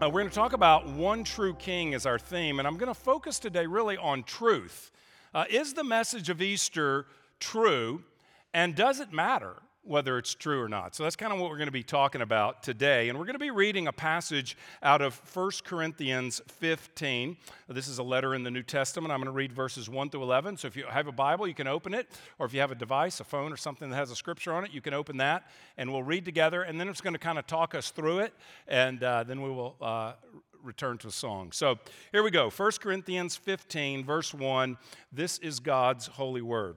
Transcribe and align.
Uh, 0.00 0.08
we're 0.08 0.22
going 0.22 0.30
to 0.30 0.34
talk 0.34 0.54
about 0.54 0.88
one 0.88 1.24
true 1.24 1.52
king 1.52 1.92
as 1.92 2.06
our 2.06 2.18
theme, 2.18 2.58
and 2.58 2.66
I'm 2.66 2.78
going 2.78 2.88
to 2.88 2.98
focus 2.98 3.38
today 3.38 3.66
really 3.66 3.98
on 3.98 4.22
truth. 4.22 4.92
Uh, 5.34 5.44
is 5.50 5.74
the 5.74 5.84
message 5.84 6.30
of 6.30 6.40
Easter 6.40 7.04
true, 7.38 8.02
and 8.54 8.74
does 8.74 8.98
it 8.98 9.12
matter? 9.12 9.56
Whether 9.82 10.18
it's 10.18 10.34
true 10.34 10.60
or 10.60 10.68
not. 10.68 10.94
So 10.94 11.04
that's 11.04 11.16
kind 11.16 11.32
of 11.32 11.38
what 11.38 11.50
we're 11.50 11.56
going 11.56 11.68
to 11.68 11.72
be 11.72 11.82
talking 11.82 12.20
about 12.20 12.62
today. 12.62 13.08
And 13.08 13.18
we're 13.18 13.24
going 13.24 13.34
to 13.34 13.38
be 13.38 13.50
reading 13.50 13.86
a 13.86 13.92
passage 13.92 14.56
out 14.82 15.00
of 15.00 15.18
1 15.34 15.50
Corinthians 15.64 16.42
15. 16.46 17.36
This 17.68 17.88
is 17.88 17.98
a 17.98 18.02
letter 18.02 18.34
in 18.34 18.42
the 18.42 18.50
New 18.50 18.62
Testament. 18.62 19.10
I'm 19.10 19.20
going 19.20 19.26
to 19.26 19.32
read 19.32 19.52
verses 19.52 19.88
1 19.88 20.10
through 20.10 20.22
11. 20.22 20.58
So 20.58 20.68
if 20.68 20.76
you 20.76 20.84
have 20.84 21.06
a 21.06 21.12
Bible, 21.12 21.48
you 21.48 21.54
can 21.54 21.66
open 21.66 21.94
it. 21.94 22.08
Or 22.38 22.44
if 22.44 22.52
you 22.52 22.60
have 22.60 22.70
a 22.70 22.74
device, 22.74 23.20
a 23.20 23.24
phone, 23.24 23.52
or 23.52 23.56
something 23.56 23.88
that 23.88 23.96
has 23.96 24.10
a 24.10 24.16
scripture 24.16 24.52
on 24.52 24.64
it, 24.64 24.70
you 24.72 24.82
can 24.82 24.92
open 24.92 25.16
that. 25.16 25.44
And 25.78 25.90
we'll 25.90 26.02
read 26.02 26.26
together. 26.26 26.62
And 26.62 26.78
then 26.78 26.88
it's 26.88 27.00
going 27.00 27.14
to 27.14 27.18
kind 27.18 27.38
of 27.38 27.46
talk 27.46 27.74
us 27.74 27.90
through 27.90 28.18
it. 28.20 28.34
And 28.68 29.02
uh, 29.02 29.24
then 29.24 29.40
we 29.40 29.50
will. 29.50 29.76
Uh, 29.80 30.12
return 30.62 30.98
to 30.98 31.08
a 31.08 31.10
song. 31.10 31.52
So 31.52 31.78
here 32.12 32.22
we 32.22 32.30
go 32.30 32.50
1 32.50 32.72
Corinthians 32.82 33.34
15, 33.34 34.04
verse 34.04 34.34
1. 34.34 34.76
This 35.10 35.38
is 35.38 35.58
God's 35.58 36.06
holy 36.06 36.42
word. 36.42 36.76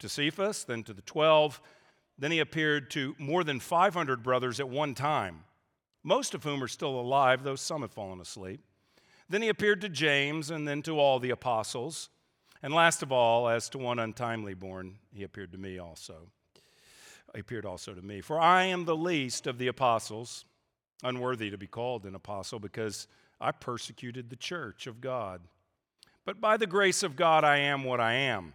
to 0.00 0.08
Cephas, 0.08 0.64
then 0.64 0.82
to 0.84 0.92
the 0.92 1.02
12. 1.02 1.60
Then 2.18 2.32
he 2.32 2.38
appeared 2.38 2.90
to 2.90 3.14
more 3.18 3.44
than 3.44 3.60
500 3.60 4.22
brothers 4.22 4.60
at 4.60 4.68
one 4.68 4.94
time, 4.94 5.44
most 6.02 6.34
of 6.34 6.44
whom 6.44 6.62
are 6.62 6.68
still 6.68 6.98
alive, 6.98 7.44
though 7.44 7.56
some 7.56 7.82
have 7.82 7.92
fallen 7.92 8.20
asleep. 8.20 8.60
Then 9.28 9.42
he 9.42 9.48
appeared 9.48 9.80
to 9.82 9.88
James, 9.88 10.50
and 10.50 10.66
then 10.66 10.82
to 10.82 10.98
all 10.98 11.18
the 11.18 11.30
apostles. 11.30 12.10
And 12.62 12.74
last 12.74 13.02
of 13.02 13.12
all, 13.12 13.48
as 13.48 13.68
to 13.70 13.78
one 13.78 13.98
untimely 13.98 14.54
born, 14.54 14.96
he 15.14 15.22
appeared 15.22 15.52
to 15.52 15.58
me 15.58 15.78
also. 15.78 16.28
He 17.32 17.40
appeared 17.40 17.64
also 17.64 17.94
to 17.94 18.02
me. 18.02 18.20
For 18.20 18.40
I 18.40 18.64
am 18.64 18.84
the 18.84 18.96
least 18.96 19.46
of 19.46 19.56
the 19.56 19.68
apostles, 19.68 20.44
unworthy 21.02 21.48
to 21.50 21.56
be 21.56 21.68
called 21.68 22.04
an 22.04 22.14
apostle, 22.14 22.58
because 22.58 23.06
I 23.40 23.52
persecuted 23.52 24.28
the 24.28 24.36
church 24.36 24.86
of 24.86 25.00
God. 25.00 25.40
But 26.26 26.40
by 26.40 26.56
the 26.56 26.66
grace 26.66 27.02
of 27.02 27.16
God, 27.16 27.44
I 27.44 27.58
am 27.58 27.84
what 27.84 28.00
I 28.00 28.14
am. 28.14 28.52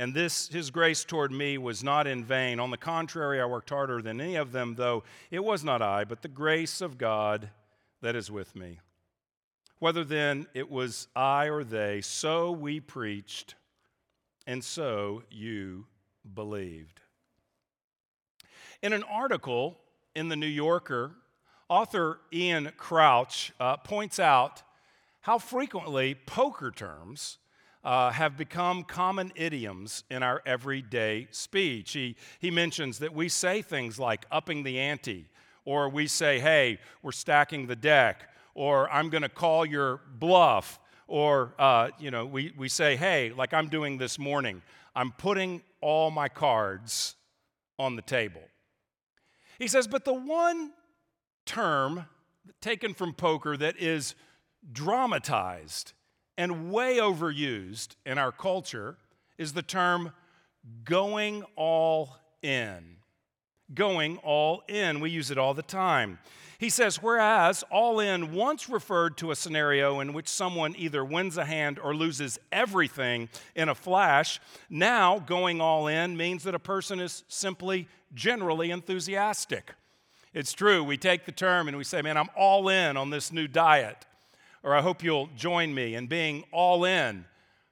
And 0.00 0.14
this, 0.14 0.48
his 0.48 0.70
grace 0.70 1.04
toward 1.04 1.30
me 1.30 1.58
was 1.58 1.84
not 1.84 2.06
in 2.06 2.24
vain. 2.24 2.58
On 2.58 2.70
the 2.70 2.78
contrary, 2.78 3.38
I 3.38 3.44
worked 3.44 3.68
harder 3.68 4.00
than 4.00 4.18
any 4.18 4.34
of 4.34 4.50
them, 4.50 4.74
though 4.76 5.04
it 5.30 5.44
was 5.44 5.62
not 5.62 5.82
I, 5.82 6.04
but 6.04 6.22
the 6.22 6.28
grace 6.28 6.80
of 6.80 6.96
God 6.96 7.50
that 8.00 8.16
is 8.16 8.30
with 8.30 8.56
me. 8.56 8.80
Whether 9.78 10.02
then 10.02 10.46
it 10.54 10.70
was 10.70 11.06
I 11.14 11.50
or 11.50 11.64
they, 11.64 12.00
so 12.00 12.50
we 12.50 12.80
preached, 12.80 13.56
and 14.46 14.64
so 14.64 15.22
you 15.30 15.84
believed. 16.34 17.02
In 18.80 18.94
an 18.94 19.02
article 19.02 19.76
in 20.16 20.30
the 20.30 20.36
New 20.36 20.46
Yorker, 20.46 21.12
author 21.68 22.20
Ian 22.32 22.72
Crouch 22.78 23.52
uh, 23.60 23.76
points 23.76 24.18
out 24.18 24.62
how 25.20 25.36
frequently 25.36 26.14
poker 26.14 26.70
terms 26.70 27.36
uh, 27.84 28.10
have 28.10 28.36
become 28.36 28.84
common 28.84 29.32
idioms 29.34 30.04
in 30.10 30.22
our 30.22 30.42
everyday 30.44 31.28
speech. 31.30 31.92
He, 31.92 32.16
he 32.38 32.50
mentions 32.50 32.98
that 32.98 33.14
we 33.14 33.28
say 33.28 33.62
things 33.62 33.98
like 33.98 34.26
upping 34.30 34.62
the 34.62 34.78
ante, 34.78 35.28
or 35.64 35.88
we 35.88 36.06
say, 36.06 36.40
hey, 36.40 36.78
we're 37.02 37.12
stacking 37.12 37.66
the 37.66 37.76
deck, 37.76 38.28
or 38.54 38.90
I'm 38.92 39.08
going 39.08 39.22
to 39.22 39.28
call 39.28 39.64
your 39.64 40.00
bluff, 40.18 40.78
or, 41.06 41.54
uh, 41.58 41.90
you 41.98 42.10
know, 42.10 42.26
we, 42.26 42.52
we 42.56 42.68
say, 42.68 42.96
hey, 42.96 43.32
like 43.36 43.54
I'm 43.54 43.68
doing 43.68 43.98
this 43.98 44.18
morning, 44.18 44.62
I'm 44.94 45.12
putting 45.12 45.62
all 45.80 46.10
my 46.10 46.28
cards 46.28 47.16
on 47.78 47.96
the 47.96 48.02
table. 48.02 48.42
He 49.58 49.68
says, 49.68 49.86
but 49.86 50.04
the 50.04 50.14
one 50.14 50.72
term 51.46 52.06
taken 52.60 52.94
from 52.94 53.14
poker 53.14 53.56
that 53.56 53.76
is 53.78 54.14
dramatized 54.72 55.92
and 56.36 56.72
way 56.72 56.96
overused 56.96 57.96
in 58.06 58.18
our 58.18 58.32
culture 58.32 58.96
is 59.38 59.52
the 59.52 59.62
term 59.62 60.12
going 60.84 61.42
all 61.56 62.16
in. 62.42 62.96
Going 63.74 64.18
all 64.18 64.62
in. 64.68 65.00
We 65.00 65.10
use 65.10 65.30
it 65.30 65.38
all 65.38 65.54
the 65.54 65.62
time. 65.62 66.18
He 66.58 66.68
says, 66.68 67.02
whereas 67.02 67.64
all 67.70 68.00
in 68.00 68.34
once 68.34 68.68
referred 68.68 69.16
to 69.18 69.30
a 69.30 69.36
scenario 69.36 70.00
in 70.00 70.12
which 70.12 70.28
someone 70.28 70.74
either 70.76 71.02
wins 71.02 71.38
a 71.38 71.44
hand 71.46 71.78
or 71.78 71.94
loses 71.94 72.38
everything 72.52 73.30
in 73.54 73.70
a 73.70 73.74
flash, 73.74 74.40
now 74.68 75.20
going 75.20 75.62
all 75.62 75.86
in 75.86 76.18
means 76.18 76.42
that 76.42 76.54
a 76.54 76.58
person 76.58 77.00
is 77.00 77.24
simply 77.28 77.88
generally 78.12 78.70
enthusiastic. 78.70 79.72
It's 80.34 80.52
true, 80.52 80.84
we 80.84 80.98
take 80.98 81.24
the 81.24 81.32
term 81.32 81.66
and 81.66 81.78
we 81.78 81.84
say, 81.84 82.02
man, 82.02 82.18
I'm 82.18 82.28
all 82.36 82.68
in 82.68 82.98
on 82.98 83.08
this 83.08 83.32
new 83.32 83.48
diet 83.48 84.04
or 84.62 84.74
I 84.74 84.82
hope 84.82 85.02
you'll 85.02 85.28
join 85.36 85.74
me 85.74 85.94
in 85.94 86.06
being 86.06 86.44
all 86.52 86.84
in 86.84 87.24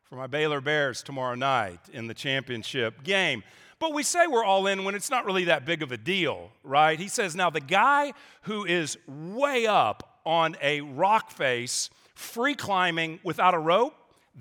for 0.04 0.16
my 0.16 0.26
Baylor 0.26 0.60
Bears 0.60 1.02
tomorrow 1.02 1.34
night 1.34 1.80
in 1.92 2.06
the 2.06 2.14
championship 2.14 3.02
game. 3.02 3.42
But 3.78 3.92
we 3.92 4.02
say 4.02 4.26
we're 4.26 4.44
all 4.44 4.66
in 4.66 4.84
when 4.84 4.94
it's 4.94 5.10
not 5.10 5.24
really 5.24 5.44
that 5.44 5.64
big 5.64 5.82
of 5.82 5.92
a 5.92 5.96
deal, 5.96 6.50
right? 6.64 6.98
He 6.98 7.08
says, 7.08 7.36
now 7.36 7.50
the 7.50 7.60
guy 7.60 8.12
who 8.42 8.64
is 8.64 8.96
way 9.06 9.66
up 9.66 10.18
on 10.24 10.56
a 10.62 10.80
rock 10.80 11.30
face, 11.30 11.90
free 12.14 12.54
climbing 12.54 13.20
without 13.22 13.54
a 13.54 13.58
rope, 13.58 13.94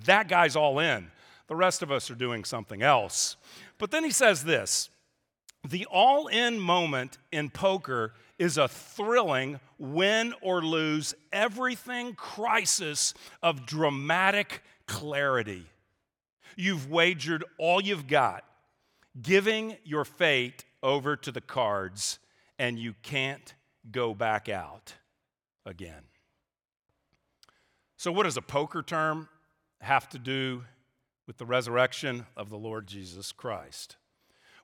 that 0.05 0.27
guy's 0.27 0.55
all 0.55 0.79
in. 0.79 1.11
The 1.47 1.55
rest 1.55 1.81
of 1.81 1.91
us 1.91 2.09
are 2.09 2.15
doing 2.15 2.43
something 2.43 2.81
else. 2.81 3.35
But 3.77 3.91
then 3.91 4.03
he 4.03 4.11
says 4.11 4.43
this 4.43 4.89
the 5.69 5.85
all 5.85 6.27
in 6.27 6.59
moment 6.59 7.17
in 7.31 7.49
poker 7.49 8.13
is 8.37 8.57
a 8.57 8.67
thrilling 8.67 9.59
win 9.77 10.33
or 10.41 10.61
lose 10.61 11.13
everything 11.33 12.13
crisis 12.13 13.13
of 13.41 13.65
dramatic 13.65 14.63
clarity. 14.85 15.65
You've 16.55 16.89
wagered 16.89 17.43
all 17.57 17.81
you've 17.81 18.07
got, 18.07 18.43
giving 19.21 19.77
your 19.83 20.05
fate 20.05 20.65
over 20.81 21.15
to 21.15 21.31
the 21.31 21.41
cards, 21.41 22.19
and 22.57 22.79
you 22.79 22.93
can't 23.03 23.53
go 23.91 24.13
back 24.13 24.49
out 24.49 24.93
again. 25.65 26.03
So, 27.97 28.11
what 28.11 28.23
does 28.23 28.37
a 28.37 28.41
poker 28.41 28.81
term 28.81 29.27
have 29.81 30.07
to 30.09 30.19
do 30.19 30.63
with 31.25 31.37
the 31.37 31.45
resurrection 31.45 32.25
of 32.35 32.49
the 32.49 32.57
Lord 32.57 32.87
Jesus 32.87 33.31
Christ? 33.31 33.97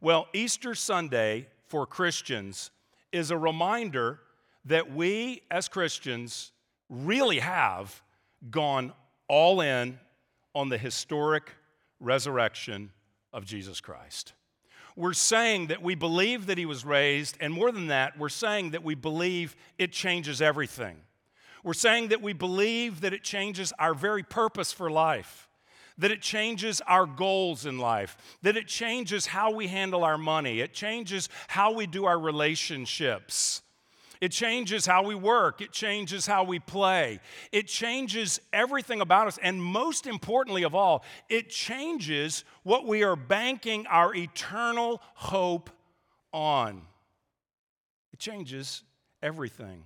Well, 0.04 0.28
Easter 0.34 0.76
Sunday 0.76 1.48
for 1.70 1.88
Christians 1.88 2.72
is 3.14 3.32
a 3.32 3.38
reminder 3.38 4.20
that 4.66 4.94
we 4.94 5.44
as 5.50 5.70
Christians 5.70 6.52
really 6.90 7.40
have 7.40 8.02
gone 8.52 8.92
all 9.30 9.62
in 9.62 9.98
on 10.54 10.68
the 10.68 10.78
historic 10.78 11.52
resurrection 12.02 12.92
of 13.32 13.46
Jesus 13.46 13.80
Christ. 13.80 14.34
We're 14.98 15.14
saying 15.14 15.68
that 15.68 15.82
we 15.82 15.96
believe 15.96 16.48
that 16.48 16.58
he 16.58 16.66
was 16.66 16.84
raised, 16.84 17.38
and 17.40 17.54
more 17.54 17.72
than 17.72 17.88
that, 17.88 18.20
we're 18.20 18.28
saying 18.28 18.72
that 18.72 18.84
we 18.84 18.96
believe 18.96 19.56
it 19.78 19.94
changes 19.94 20.42
everything. 20.42 20.98
We're 21.64 21.72
saying 21.72 22.10
that 22.10 22.22
we 22.22 22.34
believe 22.34 23.00
that 23.00 23.14
it 23.14 23.24
changes 23.24 23.72
our 23.80 23.94
very 23.94 24.24
purpose 24.24 24.74
for 24.74 24.92
life 24.92 25.48
that 25.98 26.12
it 26.12 26.22
changes 26.22 26.82
our 26.88 27.06
goals 27.06 27.66
in 27.66 27.78
life, 27.78 28.18
that 28.42 28.58
it 28.58 28.68
changes 28.68 29.28
how 29.28 29.52
we 29.52 29.68
handle 29.68 30.04
our 30.04 30.18
money, 30.18 30.60
it 30.60 30.74
changes 30.74 31.30
how 31.48 31.74
we 31.74 31.88
do 31.88 32.06
our 32.06 32.20
relationships. 32.20 33.62
It 34.22 34.32
changes 34.32 34.86
how 34.86 35.04
we 35.04 35.16
work. 35.16 35.60
It 35.60 35.74
changes 35.74 36.26
how 36.26 36.46
we 36.46 36.58
play. 36.58 37.20
It 37.52 37.68
changes 37.68 38.40
everything 38.54 39.02
about 39.02 39.28
us. 39.28 39.38
And 39.44 39.62
most 39.62 40.08
importantly 40.08 40.64
of 40.64 40.74
all, 40.74 41.04
it 41.28 41.50
changes 41.50 42.46
what 42.64 42.88
we 42.88 43.04
are 43.04 43.18
banking 43.18 43.86
our 43.88 44.16
eternal 44.16 45.02
hope 45.14 45.70
on. 46.32 46.84
It 48.14 48.20
changes 48.20 48.84
everything. 49.22 49.84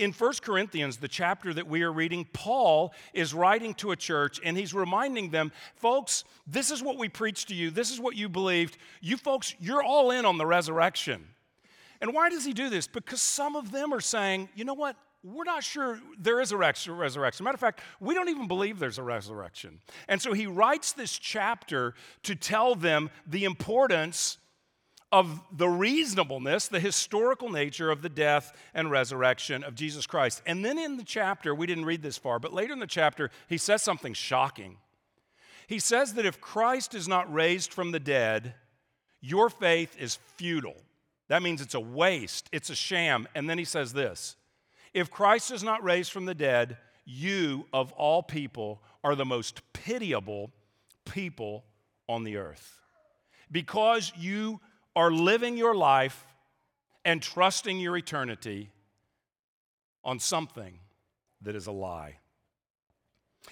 In 0.00 0.12
1 0.12 0.32
Corinthians, 0.40 0.96
the 0.96 1.08
chapter 1.08 1.52
that 1.52 1.66
we 1.66 1.82
are 1.82 1.92
reading, 1.92 2.26
Paul 2.32 2.94
is 3.12 3.34
writing 3.34 3.74
to 3.74 3.90
a 3.90 3.96
church 3.96 4.40
and 4.42 4.56
he's 4.56 4.72
reminding 4.72 5.28
them, 5.28 5.52
folks, 5.76 6.24
this 6.46 6.70
is 6.70 6.82
what 6.82 6.96
we 6.96 7.10
preached 7.10 7.48
to 7.48 7.54
you. 7.54 7.70
This 7.70 7.90
is 7.90 8.00
what 8.00 8.16
you 8.16 8.30
believed. 8.30 8.78
You 9.02 9.18
folks, 9.18 9.54
you're 9.60 9.82
all 9.82 10.10
in 10.10 10.24
on 10.24 10.38
the 10.38 10.46
resurrection. 10.46 11.28
And 12.00 12.14
why 12.14 12.30
does 12.30 12.46
he 12.46 12.54
do 12.54 12.70
this? 12.70 12.86
Because 12.86 13.20
some 13.20 13.56
of 13.56 13.72
them 13.72 13.92
are 13.92 14.00
saying, 14.00 14.48
you 14.54 14.64
know 14.64 14.72
what? 14.72 14.96
We're 15.22 15.44
not 15.44 15.62
sure 15.62 16.00
there 16.18 16.40
is 16.40 16.50
a 16.50 16.56
resurrection. 16.56 17.44
Matter 17.44 17.56
of 17.56 17.60
fact, 17.60 17.82
we 18.00 18.14
don't 18.14 18.30
even 18.30 18.48
believe 18.48 18.78
there's 18.78 18.96
a 18.96 19.02
resurrection. 19.02 19.80
And 20.08 20.22
so 20.22 20.32
he 20.32 20.46
writes 20.46 20.92
this 20.92 21.18
chapter 21.18 21.92
to 22.22 22.34
tell 22.34 22.74
them 22.74 23.10
the 23.26 23.44
importance 23.44 24.38
of 25.12 25.40
the 25.50 25.68
reasonableness, 25.68 26.68
the 26.68 26.80
historical 26.80 27.50
nature 27.50 27.90
of 27.90 28.02
the 28.02 28.08
death 28.08 28.56
and 28.74 28.90
resurrection 28.90 29.64
of 29.64 29.74
Jesus 29.74 30.06
Christ. 30.06 30.40
And 30.46 30.64
then 30.64 30.78
in 30.78 30.96
the 30.96 31.04
chapter, 31.04 31.54
we 31.54 31.66
didn't 31.66 31.84
read 31.84 32.02
this 32.02 32.16
far, 32.16 32.38
but 32.38 32.52
later 32.52 32.72
in 32.72 32.78
the 32.78 32.86
chapter, 32.86 33.30
he 33.48 33.58
says 33.58 33.82
something 33.82 34.14
shocking. 34.14 34.76
He 35.66 35.78
says 35.78 36.14
that 36.14 36.26
if 36.26 36.40
Christ 36.40 36.94
is 36.94 37.08
not 37.08 37.32
raised 37.32 37.72
from 37.72 37.90
the 37.90 38.00
dead, 38.00 38.54
your 39.20 39.50
faith 39.50 39.96
is 39.98 40.18
futile. 40.36 40.80
That 41.28 41.42
means 41.42 41.60
it's 41.60 41.74
a 41.74 41.80
waste, 41.80 42.48
it's 42.52 42.70
a 42.70 42.74
sham. 42.74 43.28
And 43.34 43.48
then 43.48 43.58
he 43.58 43.64
says 43.64 43.92
this 43.92 44.36
If 44.94 45.10
Christ 45.10 45.50
is 45.50 45.62
not 45.62 45.82
raised 45.82 46.12
from 46.12 46.24
the 46.24 46.34
dead, 46.34 46.76
you, 47.04 47.66
of 47.72 47.92
all 47.92 48.22
people, 48.22 48.82
are 49.02 49.14
the 49.14 49.24
most 49.24 49.60
pitiable 49.72 50.50
people 51.04 51.64
on 52.08 52.24
the 52.24 52.36
earth. 52.36 52.80
Because 53.50 54.12
you 54.16 54.60
are 54.96 55.10
living 55.10 55.56
your 55.56 55.74
life 55.74 56.26
and 57.04 57.22
trusting 57.22 57.78
your 57.78 57.96
eternity 57.96 58.70
on 60.04 60.18
something 60.18 60.78
that 61.42 61.54
is 61.54 61.66
a 61.66 61.72
lie. 61.72 62.16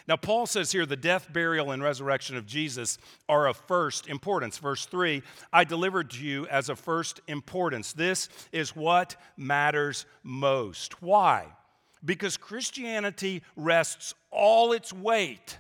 Now, 0.07 0.17
Paul 0.17 0.47
says 0.47 0.73
here 0.73 0.87
the 0.87 0.97
death, 0.97 1.33
burial, 1.33 1.71
and 1.71 1.83
resurrection 1.83 2.37
of 2.37 2.47
Jesus 2.47 2.99
are 3.29 3.47
of 3.47 3.57
first 3.57 4.07
importance. 4.07 4.59
Verse 4.59 4.87
3 4.87 5.23
I 5.53 5.65
delivered 5.65 6.11
to 6.11 6.25
you 6.25 6.47
as 6.49 6.69
of 6.69 6.79
first 6.79 7.21
importance. 7.27 7.93
This 7.93 8.29
is 8.53 8.77
what 8.77 9.17
matters 9.37 10.07
most. 10.23 11.03
Why? 11.03 11.47
Because 12.05 12.37
Christianity 12.37 13.43
rests 13.57 14.15
all 14.31 14.73
its 14.73 14.93
weight 14.93 15.59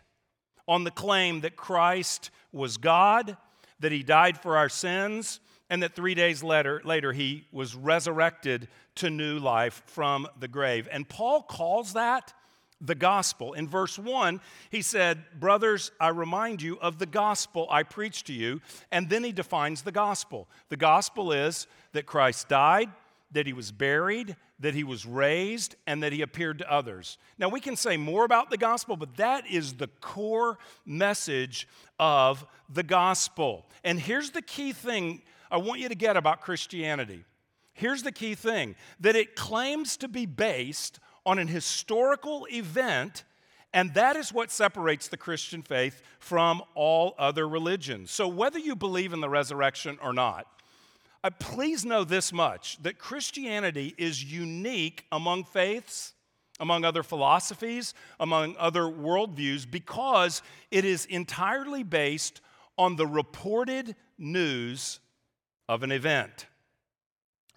on 0.66 0.84
the 0.84 0.90
claim 0.90 1.40
that 1.40 1.56
Christ 1.56 2.30
was 2.52 2.76
God, 2.76 3.36
that 3.80 3.92
he 3.92 4.02
died 4.02 4.38
for 4.38 4.56
our 4.56 4.69
sins, 4.69 5.40
and 5.70 5.82
that 5.82 5.94
three 5.94 6.14
days 6.14 6.42
later, 6.42 6.80
later 6.84 7.12
he 7.12 7.46
was 7.52 7.74
resurrected 7.74 8.68
to 8.96 9.10
new 9.10 9.38
life 9.38 9.82
from 9.86 10.26
the 10.38 10.48
grave. 10.48 10.88
And 10.90 11.08
Paul 11.08 11.42
calls 11.42 11.92
that 11.92 12.32
the 12.80 12.94
gospel. 12.94 13.54
In 13.54 13.68
verse 13.68 13.98
1, 13.98 14.40
he 14.70 14.82
said, 14.82 15.24
Brothers, 15.38 15.90
I 16.00 16.08
remind 16.08 16.62
you 16.62 16.78
of 16.80 16.98
the 16.98 17.06
gospel 17.06 17.66
I 17.70 17.82
preached 17.82 18.26
to 18.28 18.32
you. 18.32 18.60
And 18.92 19.10
then 19.10 19.24
he 19.24 19.32
defines 19.32 19.82
the 19.82 19.92
gospel. 19.92 20.48
The 20.68 20.76
gospel 20.76 21.32
is 21.32 21.66
that 21.92 22.06
Christ 22.06 22.48
died, 22.48 22.90
that 23.32 23.46
he 23.46 23.52
was 23.52 23.72
buried, 23.72 24.36
that 24.60 24.74
he 24.74 24.84
was 24.84 25.06
raised, 25.06 25.76
and 25.86 26.02
that 26.02 26.12
he 26.12 26.22
appeared 26.22 26.58
to 26.58 26.72
others. 26.72 27.18
Now, 27.38 27.48
we 27.48 27.60
can 27.60 27.76
say 27.76 27.96
more 27.96 28.24
about 28.24 28.50
the 28.50 28.56
gospel, 28.56 28.96
but 28.96 29.16
that 29.16 29.46
is 29.48 29.74
the 29.74 29.88
core 30.00 30.58
message 30.86 31.68
of 31.98 32.46
the 32.68 32.82
gospel. 32.82 33.66
And 33.84 34.00
here's 34.00 34.30
the 34.30 34.42
key 34.42 34.72
thing 34.72 35.22
I 35.50 35.56
want 35.58 35.80
you 35.80 35.88
to 35.88 35.94
get 35.94 36.16
about 36.16 36.40
Christianity. 36.40 37.24
Here's 37.72 38.02
the 38.02 38.12
key 38.12 38.34
thing 38.34 38.74
that 39.00 39.14
it 39.14 39.36
claims 39.36 39.96
to 39.98 40.08
be 40.08 40.26
based 40.26 40.98
on 41.24 41.38
an 41.38 41.46
historical 41.46 42.46
event, 42.50 43.24
and 43.72 43.94
that 43.94 44.16
is 44.16 44.32
what 44.32 44.50
separates 44.50 45.08
the 45.08 45.16
Christian 45.16 45.62
faith 45.62 46.02
from 46.18 46.62
all 46.74 47.14
other 47.18 47.48
religions. 47.48 48.10
So, 48.10 48.26
whether 48.26 48.58
you 48.58 48.74
believe 48.74 49.12
in 49.12 49.20
the 49.20 49.28
resurrection 49.28 49.98
or 50.02 50.12
not, 50.12 50.46
uh, 51.22 51.30
please 51.38 51.84
know 51.84 52.04
this 52.04 52.32
much 52.32 52.82
that 52.82 52.98
Christianity 52.98 53.94
is 53.98 54.24
unique 54.24 55.04
among 55.12 55.44
faiths, 55.44 56.14
among 56.58 56.84
other 56.84 57.02
philosophies, 57.02 57.94
among 58.18 58.56
other 58.58 58.82
worldviews, 58.82 59.70
because 59.70 60.42
it 60.70 60.84
is 60.84 61.04
entirely 61.06 61.82
based 61.82 62.40
on 62.76 62.96
the 62.96 63.06
reported 63.06 63.94
news 64.16 65.00
of 65.68 65.82
an 65.82 65.92
event 65.92 66.46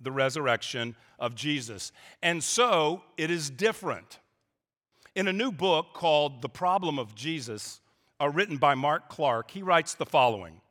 the 0.02 0.12
resurrection 0.12 0.96
of 1.20 1.36
Jesus. 1.36 1.92
And 2.22 2.44
so 2.44 3.04
it 3.18 3.30
is 3.30 3.50
different. 3.50 4.20
In 5.16 5.28
a 5.28 5.34
new 5.34 5.52
book 5.52 5.94
called 5.94 6.42
The 6.42 6.50
Problem 6.50 6.98
of 6.98 7.16
Jesus, 7.16 7.80
uh, 8.20 8.30
written 8.30 8.58
by 8.58 8.76
Mark 8.76 9.10
Clark, 9.10 9.52
he 9.52 9.62
writes 9.62 9.94
the 9.94 10.06
following 10.06 10.62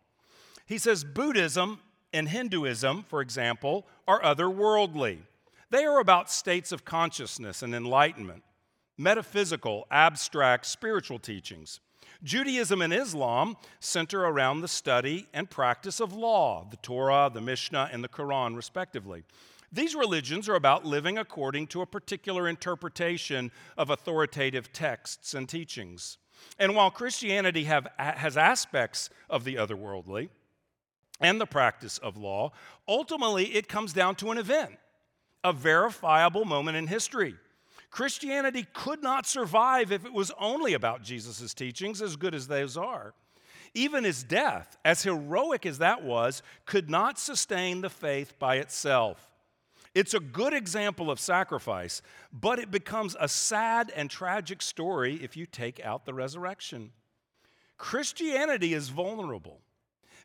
He 0.66 0.78
says, 0.78 1.04
Buddhism 1.04 1.80
and 2.12 2.28
Hinduism, 2.28 3.04
for 3.04 3.20
example, 3.20 3.86
are 4.08 4.20
otherworldly. 4.22 5.18
They 5.70 5.84
are 5.84 6.00
about 6.00 6.30
states 6.30 6.72
of 6.72 6.84
consciousness 6.84 7.62
and 7.62 7.74
enlightenment, 7.74 8.42
metaphysical, 8.98 9.86
abstract, 9.90 10.66
spiritual 10.66 11.20
teachings. 11.20 11.78
Judaism 12.22 12.82
and 12.82 12.92
Islam 12.92 13.56
center 13.78 14.24
around 14.24 14.60
the 14.60 14.68
study 14.68 15.26
and 15.32 15.48
practice 15.48 16.00
of 16.00 16.12
law, 16.12 16.66
the 16.70 16.76
Torah, 16.76 17.30
the 17.32 17.40
Mishnah, 17.40 17.88
and 17.92 18.04
the 18.04 18.08
Quran, 18.08 18.56
respectively. 18.56 19.24
These 19.72 19.94
religions 19.94 20.48
are 20.48 20.56
about 20.56 20.84
living 20.84 21.16
according 21.16 21.68
to 21.68 21.80
a 21.80 21.86
particular 21.86 22.48
interpretation 22.48 23.52
of 23.78 23.90
authoritative 23.90 24.72
texts 24.72 25.32
and 25.32 25.48
teachings. 25.48 26.18
And 26.58 26.74
while 26.74 26.90
Christianity 26.90 27.64
have, 27.64 27.86
has 27.98 28.36
aspects 28.36 29.10
of 29.28 29.44
the 29.44 29.54
otherworldly 29.54 30.28
and 31.20 31.40
the 31.40 31.46
practice 31.46 31.98
of 31.98 32.16
law, 32.16 32.52
ultimately 32.88 33.54
it 33.54 33.68
comes 33.68 33.92
down 33.92 34.16
to 34.16 34.30
an 34.30 34.38
event, 34.38 34.78
a 35.44 35.52
verifiable 35.52 36.44
moment 36.44 36.76
in 36.76 36.86
history. 36.86 37.36
Christianity 37.90 38.66
could 38.72 39.02
not 39.02 39.26
survive 39.26 39.90
if 39.90 40.04
it 40.04 40.12
was 40.12 40.32
only 40.38 40.74
about 40.74 41.02
Jesus' 41.02 41.52
teachings, 41.54 42.00
as 42.00 42.16
good 42.16 42.34
as 42.34 42.46
those 42.46 42.76
are. 42.76 43.14
Even 43.74 44.04
his 44.04 44.22
death, 44.22 44.76
as 44.84 45.02
heroic 45.02 45.66
as 45.66 45.78
that 45.78 46.02
was, 46.02 46.42
could 46.66 46.88
not 46.88 47.18
sustain 47.18 47.80
the 47.80 47.90
faith 47.90 48.38
by 48.38 48.56
itself. 48.56 49.26
It's 49.94 50.14
a 50.14 50.20
good 50.20 50.52
example 50.52 51.10
of 51.10 51.18
sacrifice, 51.18 52.00
but 52.32 52.60
it 52.60 52.70
becomes 52.70 53.16
a 53.18 53.28
sad 53.28 53.92
and 53.94 54.08
tragic 54.08 54.62
story 54.62 55.16
if 55.22 55.36
you 55.36 55.46
take 55.46 55.84
out 55.84 56.04
the 56.04 56.14
resurrection. 56.14 56.92
Christianity 57.76 58.72
is 58.72 58.88
vulnerable. 58.88 59.60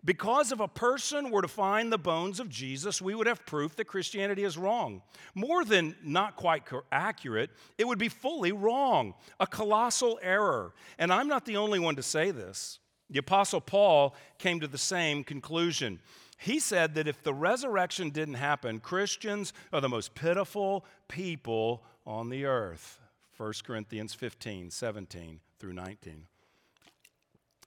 Because 0.06 0.52
if 0.52 0.60
a 0.60 0.68
person 0.68 1.32
were 1.32 1.42
to 1.42 1.48
find 1.48 1.92
the 1.92 1.98
bones 1.98 2.40
of 2.40 2.48
Jesus, 2.48 3.02
we 3.02 3.16
would 3.16 3.26
have 3.26 3.44
proof 3.46 3.76
that 3.76 3.86
Christianity 3.86 4.44
is 4.44 4.56
wrong. 4.56 5.02
More 5.34 5.66
than 5.66 5.96
not 6.04 6.36
quite 6.36 6.64
accurate, 6.92 7.50
it 7.80 7.88
would 7.88 7.98
be 7.98 8.10
fully 8.10 8.52
wrong, 8.52 9.16
a 9.40 9.48
colossal 9.48 10.20
error. 10.22 10.74
And 11.00 11.12
I'm 11.12 11.28
not 11.28 11.46
the 11.46 11.58
only 11.58 11.80
one 11.80 11.96
to 11.96 12.04
say 12.04 12.30
this. 12.30 12.78
The 13.10 13.20
Apostle 13.20 13.62
Paul 13.62 14.16
came 14.38 14.60
to 14.60 14.68
the 14.68 14.78
same 14.78 15.24
conclusion. 15.24 16.00
He 16.38 16.60
said 16.60 16.94
that 16.96 17.08
if 17.08 17.24
the 17.24 17.34
resurrection 17.34 18.12
didn't 18.12 18.36
happen, 18.36 18.80
Christians 18.80 19.54
are 19.74 19.82
the 19.82 19.90
most 19.90 20.14
pitiful 20.14 20.86
people 21.08 21.84
on 22.06 22.30
the 22.30 22.46
earth. 22.46 23.00
1 23.38 23.54
Corinthians 23.64 24.14
15, 24.14 24.70
17 24.70 25.40
through 25.60 25.74
19. 25.74 26.28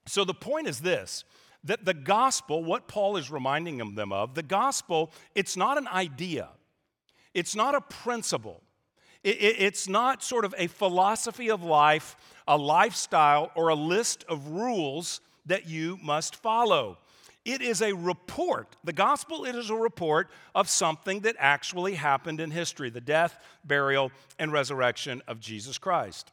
So 0.07 0.25
the 0.25 0.35
point 0.35 0.68
is 0.68 0.80
this 0.80 1.25
that 1.65 1.85
the 1.85 1.95
gospel, 1.95 2.65
what 2.65 2.88
Paul 2.88 3.17
is 3.17 3.31
reminding 3.31 3.95
them 3.95 4.12
of, 4.12 4.35
the 4.35 4.43
gospel, 4.43 5.11
it's 5.35 5.57
not 5.57 5.79
an 5.79 5.88
idea, 5.88 6.49
it's 7.35 7.57
not 7.57 7.75
a 7.75 7.81
principle, 7.81 8.62
it's 9.25 9.88
not 9.88 10.23
sort 10.23 10.45
of 10.45 10.55
a 10.57 10.69
philosophy 10.69 11.50
of 11.50 11.62
life, 11.62 12.17
a 12.47 12.57
lifestyle, 12.57 13.50
or 13.55 13.69
a 13.69 13.75
list 13.75 14.25
of 14.29 14.49
rules 14.49 15.21
that 15.47 15.69
you 15.69 15.99
must 16.03 16.37
follow. 16.37 16.99
It 17.45 17.62
is 17.62 17.83
a 17.83 17.95
report. 17.95 18.77
The 18.85 18.93
gospel 18.93 19.45
it 19.45 19.55
is 19.55 19.71
a 19.71 19.75
report 19.75 20.29
of 20.55 20.69
something 20.69 21.21
that 21.21 21.37
actually 21.38 21.95
happened 21.95 22.41
in 22.41 22.50
history, 22.50 22.91
the 22.91 23.00
death, 23.00 23.43
burial, 23.65 24.12
and 24.38 24.53
resurrection 24.53 25.23
of 25.27 25.41
Jesus 25.41 25.79
Christ. 25.79 26.31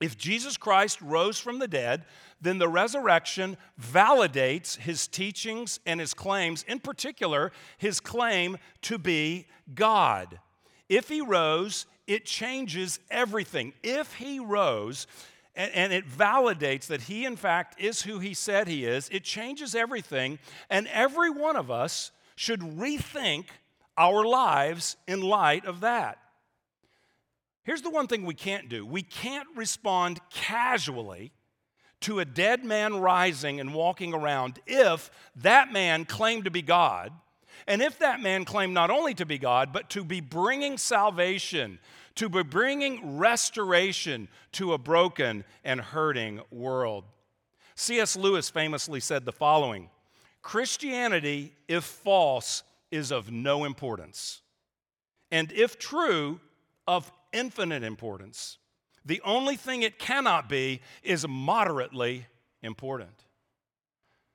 If 0.00 0.18
Jesus 0.18 0.56
Christ 0.56 1.00
rose 1.00 1.38
from 1.38 1.58
the 1.58 1.68
dead, 1.68 2.04
then 2.40 2.58
the 2.58 2.68
resurrection 2.68 3.56
validates 3.80 4.76
his 4.76 5.06
teachings 5.06 5.80
and 5.86 6.00
his 6.00 6.12
claims, 6.12 6.64
in 6.68 6.80
particular, 6.80 7.50
his 7.78 7.98
claim 8.00 8.58
to 8.82 8.98
be 8.98 9.46
God. 9.74 10.38
If 10.88 11.08
he 11.08 11.22
rose, 11.22 11.86
it 12.06 12.26
changes 12.26 13.00
everything. 13.10 13.72
If 13.82 14.14
he 14.14 14.38
rose, 14.38 15.06
and, 15.54 15.92
it 15.92 16.06
validates 16.06 16.88
that 16.88 17.02
he, 17.02 17.24
in 17.24 17.36
fact, 17.36 17.80
is 17.80 18.02
who 18.02 18.18
he 18.18 18.34
said 18.34 18.68
he 18.68 18.84
is, 18.84 19.08
it 19.10 19.24
changes 19.24 19.74
everything. 19.74 20.38
And 20.68 20.86
every 20.88 21.30
one 21.30 21.56
of 21.56 21.70
us 21.70 22.12
should 22.36 22.60
rethink 22.60 23.46
our 23.96 24.24
lives 24.26 24.96
in 25.08 25.22
light 25.22 25.64
of 25.64 25.80
that. 25.80 26.18
Here's 27.66 27.82
the 27.82 27.90
one 27.90 28.06
thing 28.06 28.24
we 28.24 28.34
can't 28.34 28.68
do 28.68 28.86
we 28.86 29.02
can't 29.02 29.48
respond 29.56 30.20
casually 30.30 31.32
to 32.02 32.20
a 32.20 32.24
dead 32.24 32.64
man 32.64 33.00
rising 33.00 33.58
and 33.58 33.74
walking 33.74 34.14
around 34.14 34.60
if 34.66 35.10
that 35.34 35.72
man 35.72 36.04
claimed 36.04 36.44
to 36.44 36.50
be 36.50 36.62
God, 36.62 37.12
and 37.66 37.82
if 37.82 37.98
that 37.98 38.20
man 38.20 38.44
claimed 38.44 38.72
not 38.72 38.90
only 38.90 39.14
to 39.14 39.26
be 39.26 39.36
God, 39.36 39.72
but 39.72 39.90
to 39.90 40.04
be 40.04 40.20
bringing 40.20 40.78
salvation, 40.78 41.80
to 42.14 42.28
be 42.28 42.44
bringing 42.44 43.18
restoration 43.18 44.28
to 44.52 44.72
a 44.72 44.78
broken 44.78 45.44
and 45.64 45.80
hurting 45.80 46.42
world. 46.52 47.02
C.S. 47.74 48.14
Lewis 48.14 48.48
famously 48.48 49.00
said 49.00 49.24
the 49.24 49.32
following 49.32 49.90
Christianity, 50.40 51.52
if 51.66 51.82
false, 51.82 52.62
is 52.92 53.10
of 53.10 53.32
no 53.32 53.64
importance, 53.64 54.42
and 55.32 55.50
if 55.50 55.76
true, 55.80 56.38
of 56.86 57.10
infinite 57.36 57.82
importance. 57.82 58.58
The 59.04 59.20
only 59.24 59.56
thing 59.56 59.82
it 59.82 59.98
cannot 59.98 60.48
be 60.48 60.80
is 61.02 61.28
moderately 61.28 62.26
important. 62.62 63.24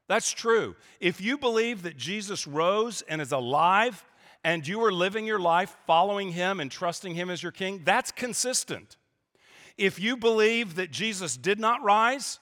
That's 0.07 0.31
true. 0.31 0.75
If 0.99 1.21
you 1.21 1.37
believe 1.37 1.83
that 1.83 1.97
Jesus 1.97 2.45
rose 2.45 3.01
and 3.03 3.21
is 3.21 3.31
alive 3.31 4.05
and 4.43 4.67
you 4.67 4.83
are 4.83 4.91
living 4.91 5.25
your 5.25 5.39
life 5.39 5.75
following 5.87 6.31
him 6.31 6.59
and 6.59 6.71
trusting 6.71 7.15
him 7.15 7.29
as 7.29 7.43
your 7.43 7.51
king, 7.51 7.81
that's 7.83 8.11
consistent. 8.11 8.97
If 9.77 9.99
you 9.99 10.17
believe 10.17 10.75
that 10.75 10.91
Jesus 10.91 11.37
did 11.37 11.59
not 11.59 11.83
rise 11.83 12.39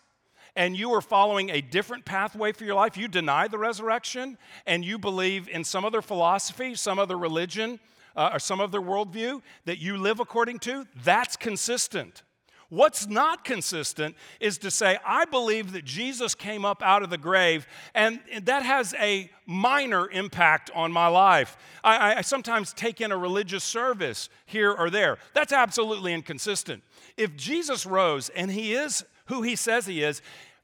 and 0.55 0.75
you 0.75 0.91
are 0.93 1.01
following 1.01 1.49
a 1.49 1.61
different 1.61 2.05
pathway 2.05 2.51
for 2.51 2.63
your 2.63 2.75
life, 2.75 2.97
you 2.97 3.07
deny 3.07 3.47
the 3.47 3.57
resurrection 3.57 4.37
and 4.65 4.83
you 4.83 4.97
believe 4.97 5.47
in 5.47 5.63
some 5.63 5.85
other 5.85 6.01
philosophy, 6.01 6.75
some 6.75 6.99
other 6.99 7.17
religion, 7.17 7.79
uh, 8.15 8.31
or 8.33 8.39
some 8.39 8.59
other 8.59 8.79
worldview 8.79 9.41
that 9.65 9.79
you 9.79 9.97
live 9.97 10.19
according 10.19 10.59
to, 10.59 10.85
that's 11.03 11.35
consistent. 11.35 12.23
What's 12.69 13.07
not 13.07 13.43
consistent 13.43 14.15
is 14.39 14.59
to 14.59 14.69
say, 14.69 14.99
I 15.03 15.25
believe 15.25 15.71
that 15.71 15.85
Jesus 15.85 16.35
came 16.35 16.65
up 16.65 16.83
out 16.83 17.01
of 17.01 17.09
the 17.09 17.17
grave, 17.17 17.65
and 17.95 18.19
that 18.43 18.61
has 18.61 18.93
a 18.99 19.31
minor 19.47 20.07
impact 20.11 20.69
on 20.75 20.91
my 20.91 21.07
life. 21.07 21.57
I, 21.83 22.17
I, 22.17 22.21
sometimes 22.21 22.71
take 22.73 23.01
in 23.01 23.11
a 23.11 23.17
religious 23.17 23.63
service 23.63 24.29
here 24.45 24.71
or 24.71 24.91
there. 24.91 25.17
That's 25.33 25.51
absolutely 25.51 26.13
inconsistent. 26.13 26.83
If 27.17 27.35
Jesus 27.35 27.87
rose 27.87 28.29
and 28.29 28.51
he 28.51 28.73
is 28.73 29.03
who 29.25 29.41
he 29.41 29.55
says 29.55 29.87
he 29.87 30.03
is, 30.03 30.21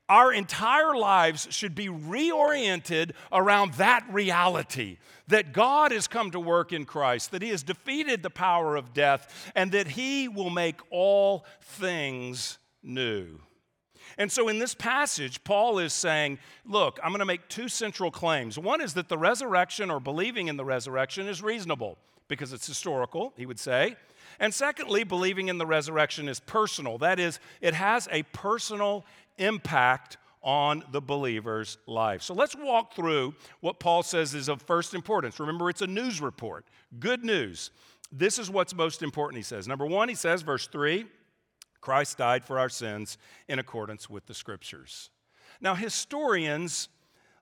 our 0.07 0.31
entire 0.31 0.95
lives 0.95 1.47
should 1.49 1.75
be 1.75 1.87
reoriented 1.87 3.11
around 3.31 3.73
that 3.75 4.05
reality 4.11 4.97
that 5.27 5.53
God 5.53 5.91
has 5.91 6.07
come 6.07 6.31
to 6.31 6.39
work 6.39 6.71
in 6.71 6.85
Christ, 6.85 7.31
that 7.31 7.41
He 7.41 7.49
has 7.49 7.63
defeated 7.63 8.21
the 8.21 8.29
power 8.29 8.75
of 8.75 8.93
death, 8.93 9.51
and 9.55 9.71
that 9.71 9.87
He 9.87 10.27
will 10.27 10.51
make 10.51 10.79
all 10.91 11.45
things 11.61 12.59
new. 12.83 13.39
And 14.17 14.31
so 14.31 14.47
in 14.47 14.59
this 14.59 14.75
passage, 14.75 15.43
Paul 15.43 15.79
is 15.79 15.91
saying, 15.91 16.39
Look, 16.65 16.99
I'm 17.03 17.09
going 17.09 17.19
to 17.19 17.25
make 17.25 17.47
two 17.49 17.67
central 17.67 18.11
claims. 18.11 18.57
One 18.57 18.81
is 18.81 18.93
that 18.93 19.09
the 19.09 19.17
resurrection 19.17 19.89
or 19.89 19.99
believing 19.99 20.47
in 20.47 20.57
the 20.57 20.65
resurrection 20.65 21.27
is 21.27 21.41
reasonable 21.41 21.97
because 22.27 22.53
it's 22.53 22.67
historical, 22.67 23.33
he 23.35 23.45
would 23.45 23.59
say. 23.59 23.95
And 24.39 24.53
secondly, 24.53 25.03
believing 25.03 25.47
in 25.47 25.57
the 25.57 25.65
resurrection 25.65 26.27
is 26.27 26.39
personal. 26.39 26.97
That 26.97 27.19
is, 27.19 27.39
it 27.61 27.73
has 27.73 28.07
a 28.11 28.23
personal 28.23 29.05
impact 29.37 30.17
on 30.41 30.83
the 30.91 31.01
believer's 31.01 31.77
life. 31.87 32.21
So 32.21 32.33
let's 32.35 32.55
walk 32.55 32.93
through 32.93 33.33
what 33.61 33.79
Paul 33.79 34.03
says 34.03 34.35
is 34.35 34.47
of 34.47 34.61
first 34.61 34.93
importance. 34.93 35.39
Remember, 35.39 35.69
it's 35.69 35.81
a 35.81 35.87
news 35.87 36.21
report. 36.21 36.65
Good 36.99 37.23
news. 37.23 37.71
This 38.11 38.37
is 38.37 38.49
what's 38.49 38.75
most 38.75 39.01
important, 39.01 39.37
he 39.37 39.43
says. 39.43 39.67
Number 39.67 39.87
one, 39.87 40.07
he 40.07 40.15
says, 40.15 40.43
verse 40.43 40.67
three, 40.67 41.05
Christ 41.81 42.19
died 42.19 42.45
for 42.45 42.59
our 42.59 42.69
sins 42.69 43.17
in 43.47 43.57
accordance 43.59 44.09
with 44.09 44.27
the 44.27 44.33
scriptures. 44.35 45.09
Now, 45.59 45.73
historians 45.73 46.89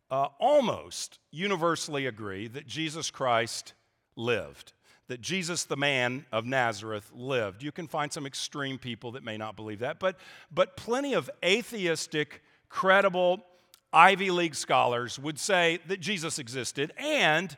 uh, 0.09 0.27
almost 0.39 1.19
universally 1.31 2.05
agree 2.05 2.47
that 2.47 2.67
Jesus 2.67 3.11
Christ 3.11 3.73
lived 4.15 4.71
that 5.07 5.21
Jesus, 5.21 5.65
the 5.65 5.75
man 5.75 6.25
of 6.31 6.45
Nazareth, 6.45 7.11
lived. 7.13 7.61
You 7.61 7.71
can 7.71 7.87
find 7.87 8.11
some 8.11 8.25
extreme 8.25 8.77
people 8.77 9.11
that 9.13 9.23
may 9.23 9.37
not 9.37 9.55
believe 9.55 9.79
that, 9.79 9.99
but, 9.99 10.17
but 10.51 10.77
plenty 10.77 11.13
of 11.13 11.29
atheistic, 11.43 12.41
credible 12.69 13.45
Ivy 13.91 14.31
League 14.31 14.55
scholars 14.55 15.19
would 15.19 15.39
say 15.39 15.79
that 15.87 15.99
Jesus 15.99 16.39
existed 16.39 16.91
and 16.97 17.55